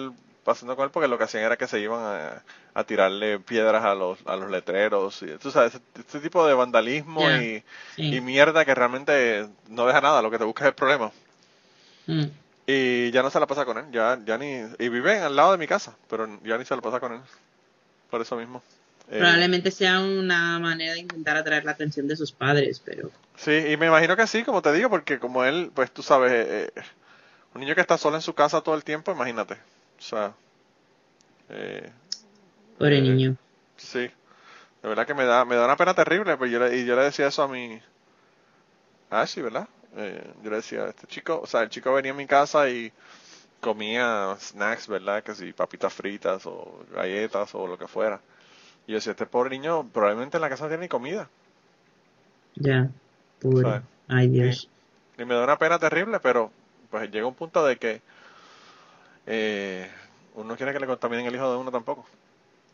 [0.44, 2.44] pasando con él porque lo que hacían era que se iban a,
[2.74, 6.54] a tirarle piedras a los, a los letreros y tú sabes, este, este tipo de
[6.54, 7.64] vandalismo y,
[7.96, 8.18] Sí.
[8.18, 11.12] y mierda que realmente no deja nada, lo que te busca es el problema.
[12.08, 12.24] Mm.
[12.66, 15.52] Y ya no se la pasa con él, ya, ya ni, y vive al lado
[15.52, 17.22] de mi casa, pero ya ni se la pasa con él,
[18.10, 18.64] por eso mismo.
[19.10, 23.12] Eh, Probablemente sea una manera de intentar atraer la atención de sus padres, pero.
[23.36, 26.32] Sí, y me imagino que sí, como te digo, porque como él, pues tú sabes,
[26.32, 26.82] eh, eh,
[27.54, 29.56] un niño que está solo en su casa todo el tiempo, imagínate.
[29.56, 30.34] O sea,
[31.50, 31.92] eh,
[32.78, 33.36] Pobre niño.
[33.76, 36.86] sí, de verdad que me da, me da una pena terrible, pues yo le, y
[36.86, 37.80] yo le decía eso a mi,
[39.10, 39.68] a Ashley, ¿verdad?
[39.96, 42.92] Eh, yo le decía, este chico, o sea, el chico venía a mi casa y
[43.62, 45.24] comía snacks, ¿verdad?
[45.24, 48.20] Que si papitas fritas o galletas o lo que fuera.
[48.88, 51.30] Y yo decía, este pobre niño probablemente en la casa no tiene ni comida.
[52.56, 52.90] Ya.
[53.42, 53.62] Pobre.
[53.64, 53.82] ¿sabes?
[54.08, 54.70] Ay, Dios.
[55.18, 56.52] Y me da una pena terrible, pero
[56.90, 58.02] pues llega un punto de que
[59.26, 59.90] eh,
[60.36, 62.06] uno no quiere que le contaminen el hijo de uno tampoco.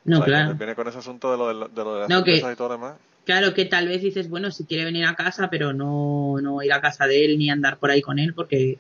[0.06, 0.54] No, O sea, claro.
[0.56, 1.54] Viene con ese asunto de lo de,
[1.84, 2.96] lo de las No, que- y todo lo demás.
[3.30, 6.74] Claro que tal vez dices, bueno, si quiere venir a casa, pero no, no ir
[6.74, 8.80] a casa de él ni andar por ahí con él porque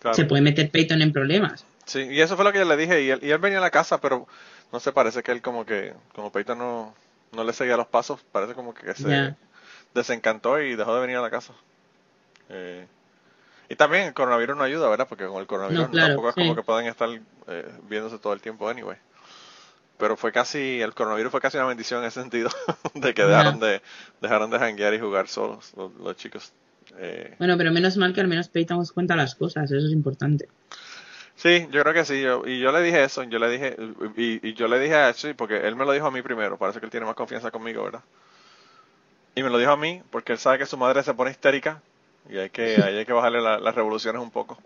[0.00, 0.16] Claro.
[0.16, 1.64] se puede meter Peyton en problemas.
[1.86, 3.04] Sí, y eso fue lo que yo le dije.
[3.04, 4.26] Y él, y él venía a la casa, pero
[4.72, 6.92] no sé, parece que él como que, como Peyton no,
[7.30, 9.36] no le seguía los pasos, parece como que se
[9.94, 11.52] desencantó y dejó de venir a la casa.
[12.48, 12.84] Eh,
[13.68, 15.06] y también el coronavirus no ayuda, ¿verdad?
[15.08, 17.10] Porque con el coronavirus No, claro, tampoco es como que puedan estar
[17.46, 18.96] eh, viéndose todo el tiempo, anyway.
[19.98, 22.50] Pero fue casi, el coronavirus fue casi una bendición en ese sentido,
[22.94, 23.82] de que dejaron de,
[24.20, 26.52] dejaron de janguear y jugar solos los, los chicos.
[26.98, 29.92] Eh, Bueno, pero menos mal que al menos Peyton os cuenta las cosas, eso es
[29.92, 30.48] importante.
[31.36, 32.20] Sí, yo creo que sí.
[32.20, 33.22] Yo, y yo le dije eso.
[33.24, 33.76] Yo le dije,
[34.16, 36.56] y, y yo le dije a Ashley, porque él me lo dijo a mí primero.
[36.58, 38.02] Parece que él tiene más confianza conmigo, ¿verdad?
[39.34, 41.80] Y me lo dijo a mí, porque él sabe que su madre se pone histérica.
[42.28, 44.58] Y hay que, ahí hay que bajarle la- las revoluciones un poco.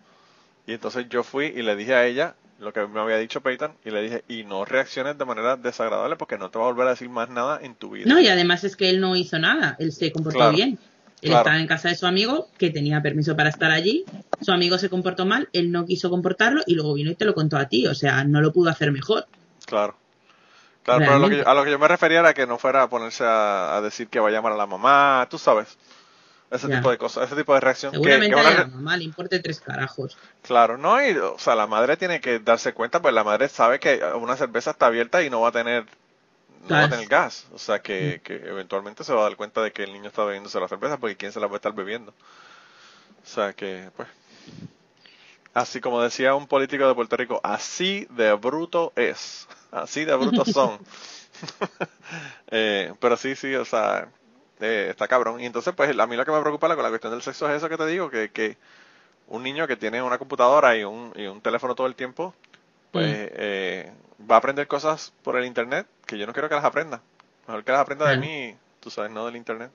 [0.66, 3.73] Y entonces yo fui y le dije a ella lo que me había dicho Peyton.
[3.85, 6.87] Y le dije, y no reacciones de manera desagradable porque no te va a volver
[6.87, 8.07] a decir más nada en tu vida.
[8.07, 10.79] No, y además es que él no hizo nada, él se comportó Claro, bien.
[11.21, 11.41] Él claro.
[11.43, 14.05] estaba en casa de su amigo, que tenía permiso para estar allí.
[14.41, 17.35] Su amigo se comportó mal, él no quiso comportarlo y luego vino y te lo
[17.35, 17.87] contó a ti.
[17.87, 19.27] O sea, no lo pudo hacer mejor.
[19.67, 19.97] Claro.
[20.83, 21.45] Claro, pero a lo, que Realmente.
[21.45, 23.81] yo, a lo que yo me refería era que no fuera a ponerse a, a
[23.81, 25.79] decir que va a llamar a la mamá, tú sabes.
[26.53, 26.76] Ese Ya.
[26.76, 27.92] tipo de cosas, ese tipo de reacción.
[27.92, 30.18] que- que Seguramente una a la re- mamá le importe tres carajos.
[30.42, 33.80] Claro, no, y, o sea, la madre tiene que darse cuenta, pues la madre sabe
[33.80, 35.86] que una cerveza está abierta y no va a tener,
[36.68, 37.46] no va a tener gas.
[37.55, 40.24] O sea, que, que eventualmente se va a dar cuenta de que el niño está
[40.24, 42.12] bebiéndose la cerveza porque quién se la va a estar bebiendo.
[43.22, 44.09] O sea que, pues,
[45.55, 50.48] así como decía un político de Puerto Rico, así de bruto es, así de brutos
[50.50, 50.78] son.
[52.50, 54.09] eh, pero sí, sí, o sea,
[54.63, 55.41] eh, está cabrón.
[55.41, 57.57] Y entonces, pues, a mí lo que me preocupa con la cuestión del sexo es
[57.57, 58.57] eso que te digo, que, que
[59.29, 62.35] un niño que tiene una computadora y un, y un teléfono todo el tiempo,
[62.91, 63.33] pues Mm.
[63.37, 63.93] eh,
[64.31, 67.01] va a aprender cosas por el internet que yo no quiero que las aprenda.
[67.47, 68.31] Mejor que las aprenda de Claro.
[68.31, 69.71] mí, tú sabes, no del internet.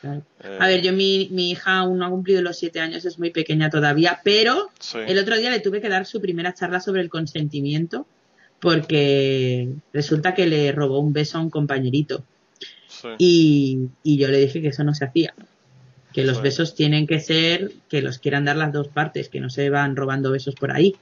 [0.00, 0.22] Claro.
[0.44, 3.18] Eh, A ver, yo mi, mi hija aún no ha cumplido los siete años, es
[3.18, 6.80] muy pequeña todavía, pero sí, el otro día le tuve que dar su primera charla
[6.80, 8.06] sobre el consentimiento
[8.60, 12.22] porque resulta que le robó un beso a un compañerito
[13.00, 15.34] sí, y, y yo le dije que eso no se hacía,
[16.12, 16.42] que los Sí.
[16.42, 19.96] besos tienen que ser que los quieran dar las dos partes, que no se van
[19.96, 20.96] robando besos por ahí.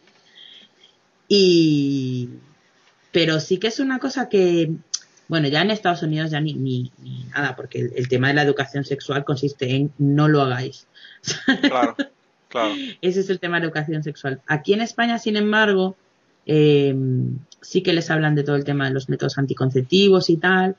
[1.28, 2.28] Y
[3.12, 4.70] pero sí que es una cosa que
[5.28, 8.34] bueno, ya en Estados Unidos ya ni, ni, ni nada, porque el, el tema de
[8.34, 10.86] la educación sexual consiste en no lo hagáis.
[11.62, 11.96] claro,
[12.48, 14.40] claro, Ese es el tema de educación sexual.
[14.46, 15.96] Aquí en España, sin embargo,
[16.46, 16.94] eh,
[17.60, 20.76] sí que les hablan de todo el tema de los métodos anticonceptivos y tal,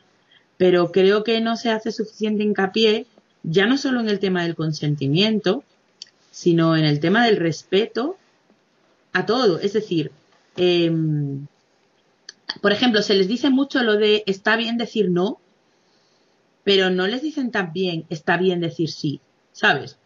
[0.58, 3.05] pero creo que no se hace suficiente hincapié
[3.43, 5.64] ya no solo en el tema del consentimiento,
[6.32, 8.18] sino en el tema del respeto
[9.14, 9.60] a todo.
[9.60, 10.12] Es decir,
[10.58, 10.91] eh,
[12.62, 15.39] por ejemplo, se les dice mucho lo de está bien decir no,
[16.64, 19.22] pero no les dicen también está bien decir sí,
[19.53, 19.97] ¿sabes?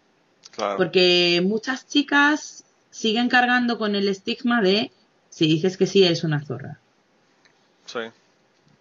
[0.52, 0.78] claro.
[0.78, 4.92] Porque muchas chicas siguen cargando con el estigma de
[5.30, 6.80] si dices que sí eres una zorra.
[7.86, 8.00] Sí,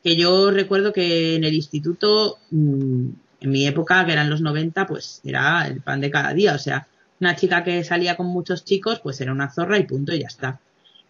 [0.02, 3.08] Que yo recuerdo que en el instituto, mm,
[3.40, 6.54] en mi época, que eran los 90, pues era el pan de cada día.
[6.54, 6.86] O sea,
[7.20, 10.26] una chica que salía con muchos chicos, pues era una zorra y punto, y ya
[10.28, 10.60] está.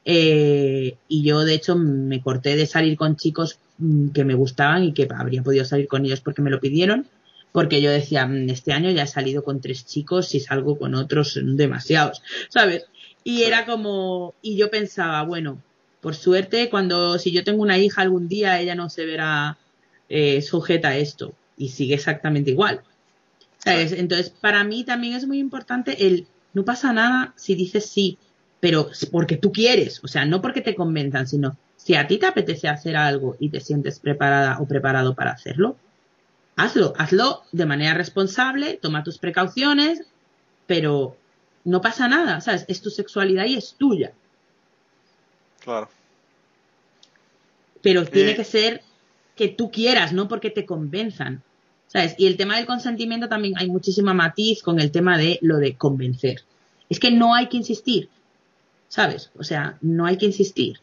[0.05, 4.85] Eh, y yo, de hecho, me corté de salir con chicos mm, que me gustaban
[4.85, 7.07] y que habría podido salir con ellos porque me lo pidieron.
[7.53, 10.95] Porque yo decía, "Mm, este año ya he salido con tres chicos y salgo con
[10.95, 12.87] otros demasiados, ¿sabes?
[13.25, 15.63] Y era como, y yo pensaba, bueno,
[16.01, 19.59] por suerte, cuando si yo tengo una hija algún día, ella no se verá
[20.09, 22.83] eh, sujeta a esto y sigue exactamente igual.
[23.65, 28.19] Entonces, para mí también es muy importante el no pasa nada si dices sí,
[28.59, 32.27] pero porque tú quieres, o sea, no porque te convenzan, sino si a ti te
[32.27, 35.77] apetece hacer algo y te sientes preparada o preparado para hacerlo,
[36.57, 40.03] hazlo, hazlo de manera responsable, toma tus precauciones,
[40.67, 41.17] pero
[41.65, 42.65] no pasa nada, ¿sabes?
[42.69, 44.13] Es tu sexualidad y es tuya.
[45.61, 45.89] Claro.
[47.83, 48.83] pero tiene Y- que ser
[49.37, 51.43] que tú quieras, no porque te convenzan.
[51.89, 52.15] ¿Sabes?
[52.19, 55.77] Y el tema del consentimiento también hay muchísima matiz con el tema de lo de
[55.77, 56.43] convencer.
[56.89, 58.09] Es que no hay que insistir,
[58.89, 59.31] ¿sabes?
[59.37, 60.79] O sea, no hay que insistir.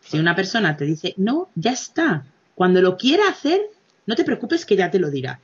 [0.00, 2.24] Si una persona te dice, no, ya está.
[2.56, 3.60] Cuando lo quiera hacer,
[4.06, 5.38] no te preocupes que ya te lo dirá.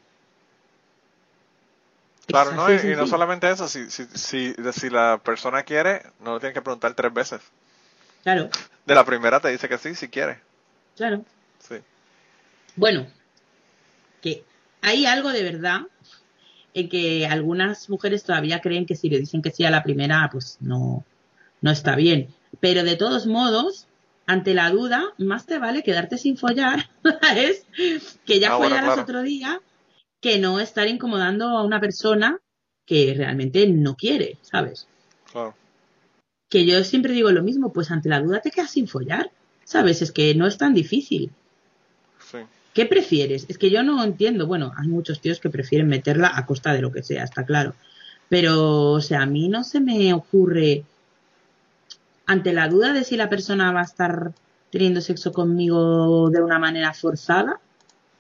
[2.26, 6.32] Claro, no, y, y no solamente eso, si, si, si, si la persona quiere, no
[6.32, 7.40] lo tiene que preguntar tres veces.
[8.24, 8.48] Claro,
[8.86, 10.40] De la primera te dice que sí, si quiere.
[10.96, 11.24] claro.
[11.58, 11.76] Sí,
[12.76, 13.06] Bueno,
[14.22, 14.42] que
[14.82, 15.82] hay algo de verdad
[16.74, 20.28] en que algunas mujeres todavía creen que si le dicen que sí a la primera,
[20.32, 21.04] pues no,
[21.60, 22.28] no está bien.
[22.60, 23.86] Pero de todos modos,
[24.26, 26.88] ante la duda, más te vale quedarte sin follar,
[27.36, 27.66] es
[28.24, 29.02] que ya Ah, bueno, claro.
[29.02, 29.60] otro día,
[30.20, 32.40] que no estar incomodando a una persona
[32.86, 34.88] que realmente no quiere, ¿sabes?
[35.30, 35.55] claro.
[36.55, 39.32] Que yo siempre digo lo mismo, pues ante la duda te quedas sin follar,
[39.64, 40.02] ¿sabes?
[40.02, 41.32] Es que no es tan difícil.
[42.31, 42.39] Sí,
[42.72, 43.44] ¿Qué prefieres?
[43.48, 44.47] Es que yo no entiendo.
[44.47, 47.74] Bueno, hay muchos tíos que prefieren meterla a costa de lo que sea, está claro.
[48.28, 50.85] Pero, o sea, a mí no se me ocurre,
[52.24, 54.31] ante la duda de si la persona va a estar
[54.70, 57.59] teniendo sexo conmigo de una manera forzada,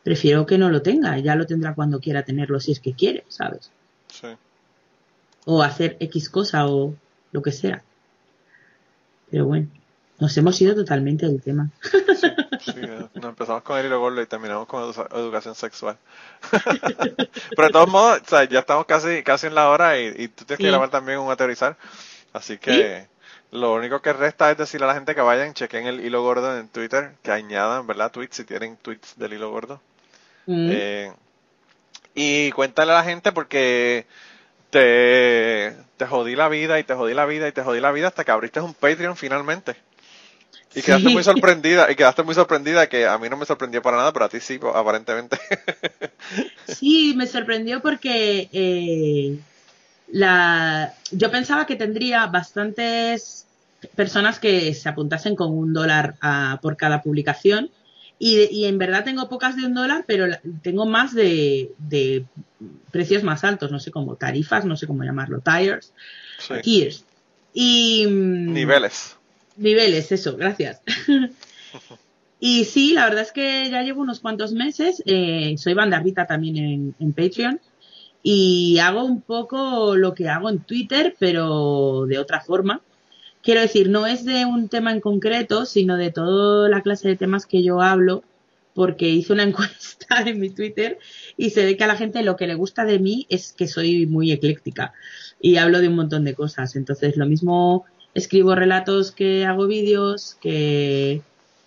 [0.02, 1.16] prefiero que no lo tenga.
[1.20, 3.70] Ya lo tendrá cuando quiera tenerlo, si es que quiere, ¿sabes?
[4.08, 4.26] sí.
[5.44, 6.96] O hacer X cosa o
[7.30, 7.84] lo que sea.
[9.34, 9.66] Pero bueno,
[10.20, 11.68] nos hemos ido totalmente del tema.
[12.60, 12.72] Sí,
[13.14, 15.96] nos empezamos con el hilo gordo y terminamos con edu- educación sexual.
[17.56, 20.28] Pero de todos modos, o sea, ya estamos casi, casi en la hora y, y
[20.28, 20.68] tú tienes que Sí.
[20.70, 21.76] grabar también un aterrizar.
[22.32, 23.08] Así que
[23.50, 26.56] lo único que resta es decirle a la gente que vayan, chequen el hilo gordo
[26.56, 28.12] en Twitter, que añadan, ¿verdad?
[28.12, 29.80] Tweets si tienen tweets del hilo gordo.
[30.46, 30.68] Mm.
[30.70, 31.12] Eh,
[32.14, 34.06] y cuéntale a la gente porque
[34.70, 38.08] te, te jodí la vida y te jodí la vida y te jodí la vida
[38.08, 39.76] hasta que abriste un Patreon finalmente.
[40.74, 41.14] Y quedaste Sí.
[41.14, 44.24] muy sorprendida, y quedaste muy sorprendida que a mí no me sorprendió para nada, pero
[44.26, 45.38] a ti sí, aparentemente.
[46.64, 49.44] Sí, me sorprendió porque eh,
[50.08, 53.50] la, yo pensaba que tendría bastantes
[53.96, 57.70] personas que se apuntasen con un dólar a- por cada publicación
[58.26, 60.24] Y, y en verdad tengo pocas de un dólar, pero
[60.62, 62.24] tengo más de, de
[62.90, 65.92] precios más altos, no sé cómo, tarifas, no sé cómo llamarlo, tires,
[66.38, 66.54] Sí.
[66.62, 67.04] tiers.
[67.52, 68.06] Y.
[68.08, 69.16] mm, Niveles.
[69.58, 70.80] Niveles, eso, gracias.
[72.40, 75.02] y sí, la verdad es que ya llevo unos cuantos meses.
[75.04, 77.60] eh, soy bandarrita también en, en Patreon.
[78.22, 82.80] Y hago un poco lo que hago en Twitter, pero de otra forma.
[83.44, 87.16] Quiero decir, no es de un tema en concreto, sino de toda la clase de
[87.16, 88.24] temas que yo hablo,
[88.72, 90.98] porque hice una encuesta en mi Twitter
[91.36, 93.68] y se ve que a la gente lo que le gusta de mí es que
[93.68, 94.94] soy muy ecléctica
[95.42, 96.74] y hablo de un montón de cosas.
[96.74, 97.84] Entonces, lo mismo
[98.14, 101.20] escribo relatos que hago vídeos, que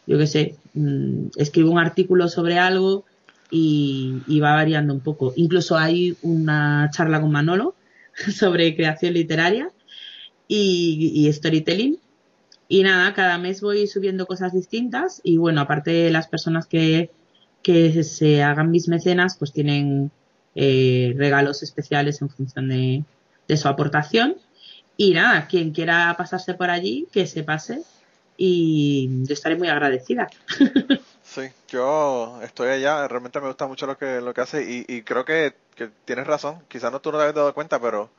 [0.07, 3.05] yo qué sé, mm, escribo un artículo sobre algo
[3.51, 5.31] y, y va variando un poco.
[5.35, 7.75] Incluso hay una charla con Manolo
[8.33, 9.69] sobre creación literaria
[10.47, 11.99] y, storytelling.
[12.69, 17.11] Y nada, cada mes voy subiendo cosas distintas y bueno, aparte de las personas que,
[17.63, 20.11] que se hagan mis mecenas, pues tienen
[20.55, 23.03] eh, regalos especiales en función de,
[23.47, 24.35] de su aportación.
[24.97, 27.83] Y nada, quien quiera pasarse por allí, que se pase
[28.35, 30.29] y yo estaré muy agradecida.
[31.29, 35.01] Sí, yo estoy allá, realmente me gusta mucho lo que, lo que hace y, y
[35.01, 38.09] creo que, que tienes razón, quizás no tú no te habías dado cuenta, pero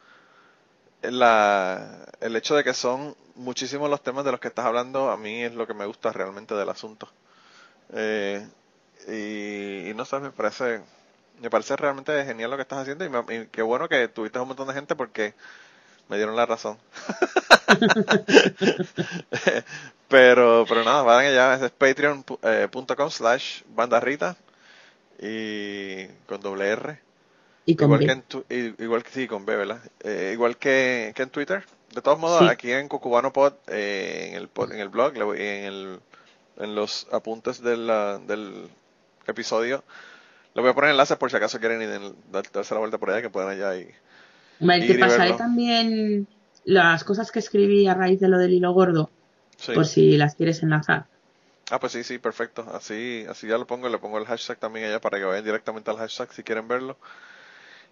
[1.02, 5.16] la, el hecho de que son muchísimos los temas de los que estás hablando, a
[5.16, 7.08] mí es lo que me gusta realmente del asunto.
[7.94, 8.46] Eh,
[9.08, 10.80] y, no sé, me parece,
[11.40, 14.48] me parece realmente genial lo que estás haciendo y, me- qué bueno que tuviste un
[14.48, 15.34] montón de gente porque
[16.08, 16.78] me dieron la razón.
[20.08, 24.36] pero, pero nada, vayan allá, es patreon.com slash bandarrita
[25.20, 27.00] y con doble R.
[27.68, 28.06] Y con Igual B.
[28.06, 28.44] que, en tu-
[28.82, 29.78] igual que sí, con B, ¿verdad?
[30.02, 31.64] Eh, igual que, que en Twitter.
[31.94, 32.46] De todos modos, Sí.
[32.48, 36.00] aquí en Cucubano Pod, eh, en, el, pod- en el blog, en, el,
[36.58, 38.68] en los apuntes de la- del
[39.26, 39.84] episodio,
[40.54, 43.10] le voy a poner enlaces por si acaso quieren ir dar- darse la vuelta por
[43.10, 43.86] allá, que puedan allá y...
[44.60, 46.26] Vale, te pasaré también
[46.64, 49.10] las cosas que escribí a raíz de lo del hilo gordo,
[49.58, 49.72] Sí.
[49.72, 51.04] por si las quieres enlazar.
[51.70, 52.66] Ah, pues sí, sí, perfecto.
[52.72, 55.90] Así, así ya lo pongo, le pongo el hashtag también allá para que vayan directamente
[55.90, 56.96] al hashtag si quieren verlo.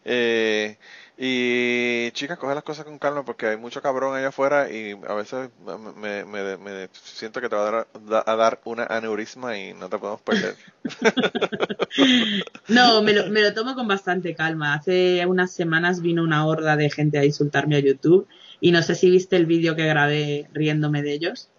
[0.09, 0.79] Eh,
[1.17, 5.15] y chicas, coge las cosas con calma porque hay mucho cabrón allá afuera y a
[5.15, 5.51] veces
[5.97, 9.99] me, siento que te va a dar, da- a dar una aneurisma y no te
[9.99, 10.59] podemos perder.
[12.69, 14.75] No, me lo, me lo tomo con bastante calma.
[14.75, 18.29] Hace unas semanas vino una horda de gente a insultarme a YouTube
[18.61, 21.51] y no sé si viste el vídeo que grabé riéndome de ellos.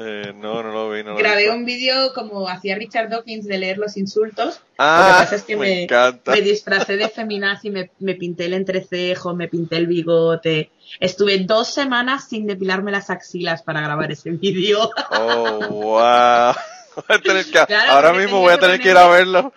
[0.00, 1.48] Eh, no, no lo vi, no lo Grabé vi.
[1.48, 4.60] un vídeo como hacía Richard Dawkins de leer los insultos.
[4.78, 6.30] Ah, Lo que pasa es que me, me, encanta.
[6.32, 10.70] me disfracé de feminazi, me, me pinté el entrecejo, me pinté el bigote.
[11.00, 14.88] Estuve dos semanas sin depilarme las axilas para grabar ese vídeo.
[15.10, 16.54] Oh, wow.
[17.24, 19.52] Tener que- Claro, ahora mismo voy a que tener que ir a ponerme- verlo.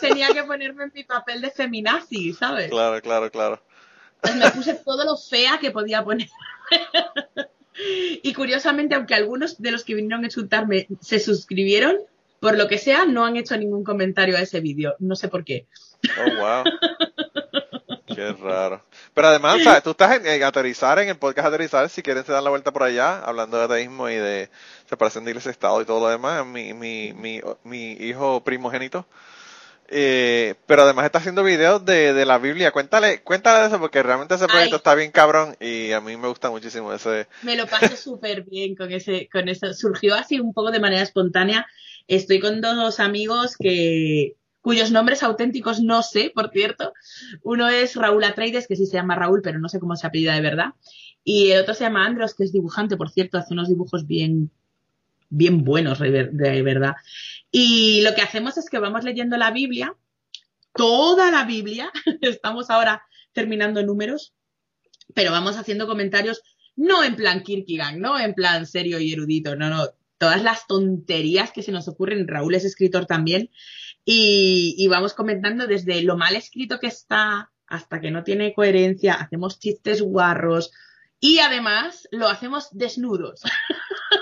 [0.00, 2.70] Tenía que ponerme en mi papel de feminazi, ¿sabes?
[2.70, 3.62] Claro, claro, claro.
[4.22, 6.28] Pues me puse todo lo fea que podía poner.
[7.76, 11.96] y curiosamente, aunque algunos de los que vinieron a insultarme se suscribieron,
[12.40, 14.96] por lo que sea, no han hecho ningún comentario a ese vídeo.
[14.98, 15.66] No sé por qué.
[16.18, 16.64] Oh, wow.
[18.14, 18.82] Qué raro.
[19.14, 19.82] Pero además, ¿sabes?
[19.82, 22.72] tú estás en, en Aterrizar, en el podcast Aterrizar, si quieren se dan la vuelta
[22.72, 24.50] por allá, hablando de ateísmo y de
[24.88, 29.06] separación de iglesia y Estado y todo lo demás, mi, mi, mi, mi hijo primogénito.
[29.88, 32.70] Eh, pero además está haciendo videos de, de la Biblia.
[32.70, 34.78] Cuéntale, cuéntale de eso porque realmente ese proyecto Ay.
[34.78, 37.26] está bien cabrón y a mí me gusta muchísimo ese.
[37.42, 39.72] Me lo paso súper bien con ese, con eso.
[39.74, 41.66] Surgió así un poco de manera espontánea.
[42.08, 46.94] Estoy con dos amigos que cuyos nombres auténticos no sé, por cierto.
[47.42, 50.34] Uno es Raúl Atreides, que sí se llama Raúl, pero no sé cómo se apellida
[50.34, 50.70] de verdad.
[51.22, 54.50] Y el otro se llama Andros, que es dibujante, por cierto, hace unos dibujos bien,
[55.28, 56.94] bien buenos, de verdad.
[57.52, 59.94] Y lo que hacemos es que vamos leyendo la Biblia,
[60.74, 61.92] toda la Biblia.
[62.22, 63.02] Estamos ahora
[63.32, 64.34] terminando números,
[65.14, 66.42] pero vamos haciendo comentarios
[66.74, 69.88] no en plan Kierkegaard, no en plan serio y erudito, no, no.
[70.16, 72.28] Todas las tonterías que se nos ocurren.
[72.28, 73.50] Raúl es escritor también.
[74.04, 79.14] Y, y vamos comentando desde lo mal escrito que está hasta que no tiene coherencia.
[79.14, 80.70] Hacemos chistes guarros.
[81.18, 83.42] Y además lo hacemos desnudos.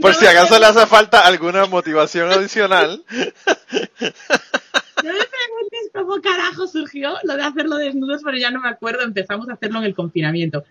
[0.00, 3.02] Por No si acaso le hace falta alguna motivación adicional.
[5.02, 9.02] No me preguntes cómo carajo surgió lo de hacerlo desnudos, pero ya no me acuerdo.
[9.02, 10.64] Empezamos a hacerlo en el confinamiento.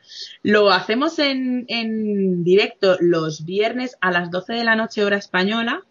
[0.44, 5.84] Lo hacemos en, en directo los viernes a las 12 de la noche, hora española,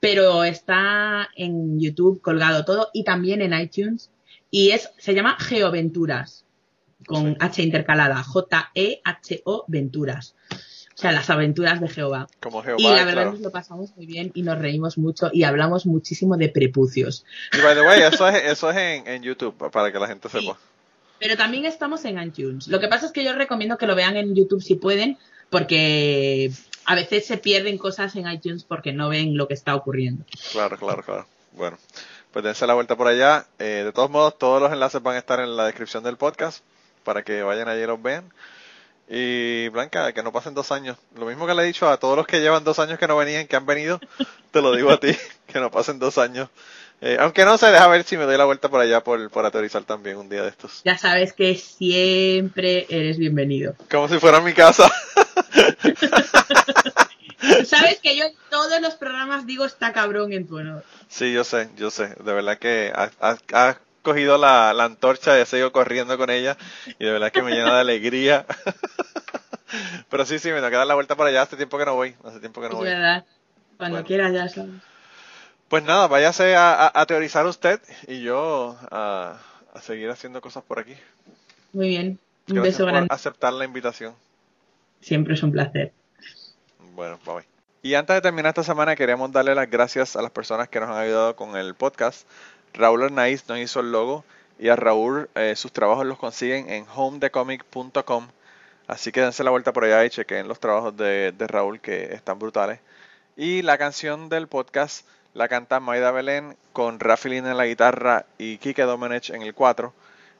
[0.00, 4.10] pero está en YouTube colgado todo y también en iTunes.
[4.50, 6.44] Y es, se llama Geoventuras,
[7.06, 7.36] con.
[7.38, 10.34] H intercalada, J-E-H-O Venturas.
[10.96, 12.26] O sea, las aventuras de Jehová.
[12.40, 13.32] Como Jehová, y la verdad claro.
[13.32, 17.24] nos lo pasamos muy bien y nos reímos mucho y hablamos muchísimo de prepucios.
[17.52, 20.28] Y by the way, eso es, eso es en, en YouTube, para que la gente
[20.30, 20.40] Sí.
[20.40, 20.58] sepa.
[21.18, 22.68] Pero también estamos en iTunes.
[22.68, 25.18] Lo que pasa es que yo recomiendo que lo vean en YouTube si pueden,
[25.50, 26.50] porque
[26.86, 30.24] a veces se pierden cosas en iTunes porque no ven lo que está ocurriendo.
[30.52, 31.26] Claro, claro, claro.
[31.52, 31.78] Bueno,
[32.32, 33.46] pues dense la vuelta por allá.
[33.58, 36.62] Eh, de todos modos, todos los enlaces van a estar en la descripción del podcast
[37.04, 38.30] para que vayan allí y los vean.
[39.08, 40.96] Y Blanca, que no pasen dos años.
[41.16, 43.16] Lo mismo que le he dicho a todos los que llevan dos años que no
[43.16, 44.00] venían, que han venido,
[44.50, 45.16] te lo digo a ti,
[45.46, 46.48] que no pasen dos años.
[47.02, 49.44] Eh, aunque no se deja ver si me doy la vuelta por allá por, por
[49.44, 50.80] aterrizar también un día de estos.
[50.82, 53.74] Ya sabes que siempre eres bienvenido.
[53.90, 54.90] Como si fuera mi casa.
[57.66, 60.84] Sabes que yo en todos los programas digo está cabrón en tu honor.
[61.08, 62.08] Sí, yo sé, yo sé.
[62.08, 63.76] De verdad que has- has
[64.06, 66.56] cogido la, la antorcha y he seguido corriendo con ella
[66.98, 68.46] y de verdad que me llena de alegría.
[70.08, 71.42] Pero sí, sí, me que dar la vuelta por allá.
[71.42, 72.14] Hace tiempo que no voy.
[72.24, 73.22] Hace tiempo que no Es voy.
[73.76, 74.06] Cuando Bueno.
[74.06, 74.74] quieras, ya sabes.
[75.68, 79.36] Pues nada, váyase a, a- a teorizar usted y yo a,
[79.74, 80.94] a seguir haciendo cosas por aquí.
[81.72, 82.18] Muy bien.
[82.48, 83.08] Un Gracias beso por grande.
[83.12, 84.14] aceptar la invitación.
[85.00, 85.92] Siempre es un placer.
[86.94, 87.44] Bueno, bye bye.
[87.82, 90.88] Y antes de terminar esta semana, queríamos darle las gracias a las personas que nos
[90.88, 92.26] han ayudado con el podcast.
[92.76, 94.24] Raúl Arnaiz nos hizo el logo
[94.58, 98.28] y a Raúl eh, sus trabajos los consiguen en homedecomic.com.
[98.86, 102.38] Así que dense la vuelta por allá y chequen los trabajos de, Raúl que están
[102.38, 102.78] brutales.
[103.36, 108.58] Y la canción del podcast la canta Maida Belén con Rafi en la guitarra y
[108.58, 109.92] Kike Domenech en el 4.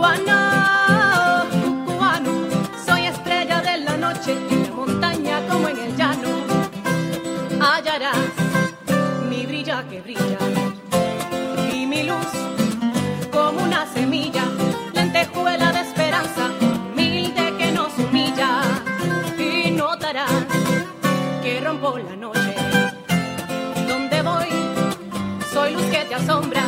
[0.00, 1.44] Cubano,
[1.84, 2.32] cubano,
[2.86, 6.28] soy estrella de la noche, en la montaña como en el llano.
[7.60, 8.16] Hallarás
[9.28, 10.38] mi brilla que brilla
[11.74, 12.32] y mi luz
[13.30, 14.44] como una semilla,
[14.94, 16.48] lentejuela de esperanza,
[16.94, 18.62] humilde que nos humilla.
[19.36, 20.32] Y notarás
[21.42, 22.54] que rompo la noche.
[23.86, 24.48] Donde voy,
[25.52, 26.59] soy luz que te asombra.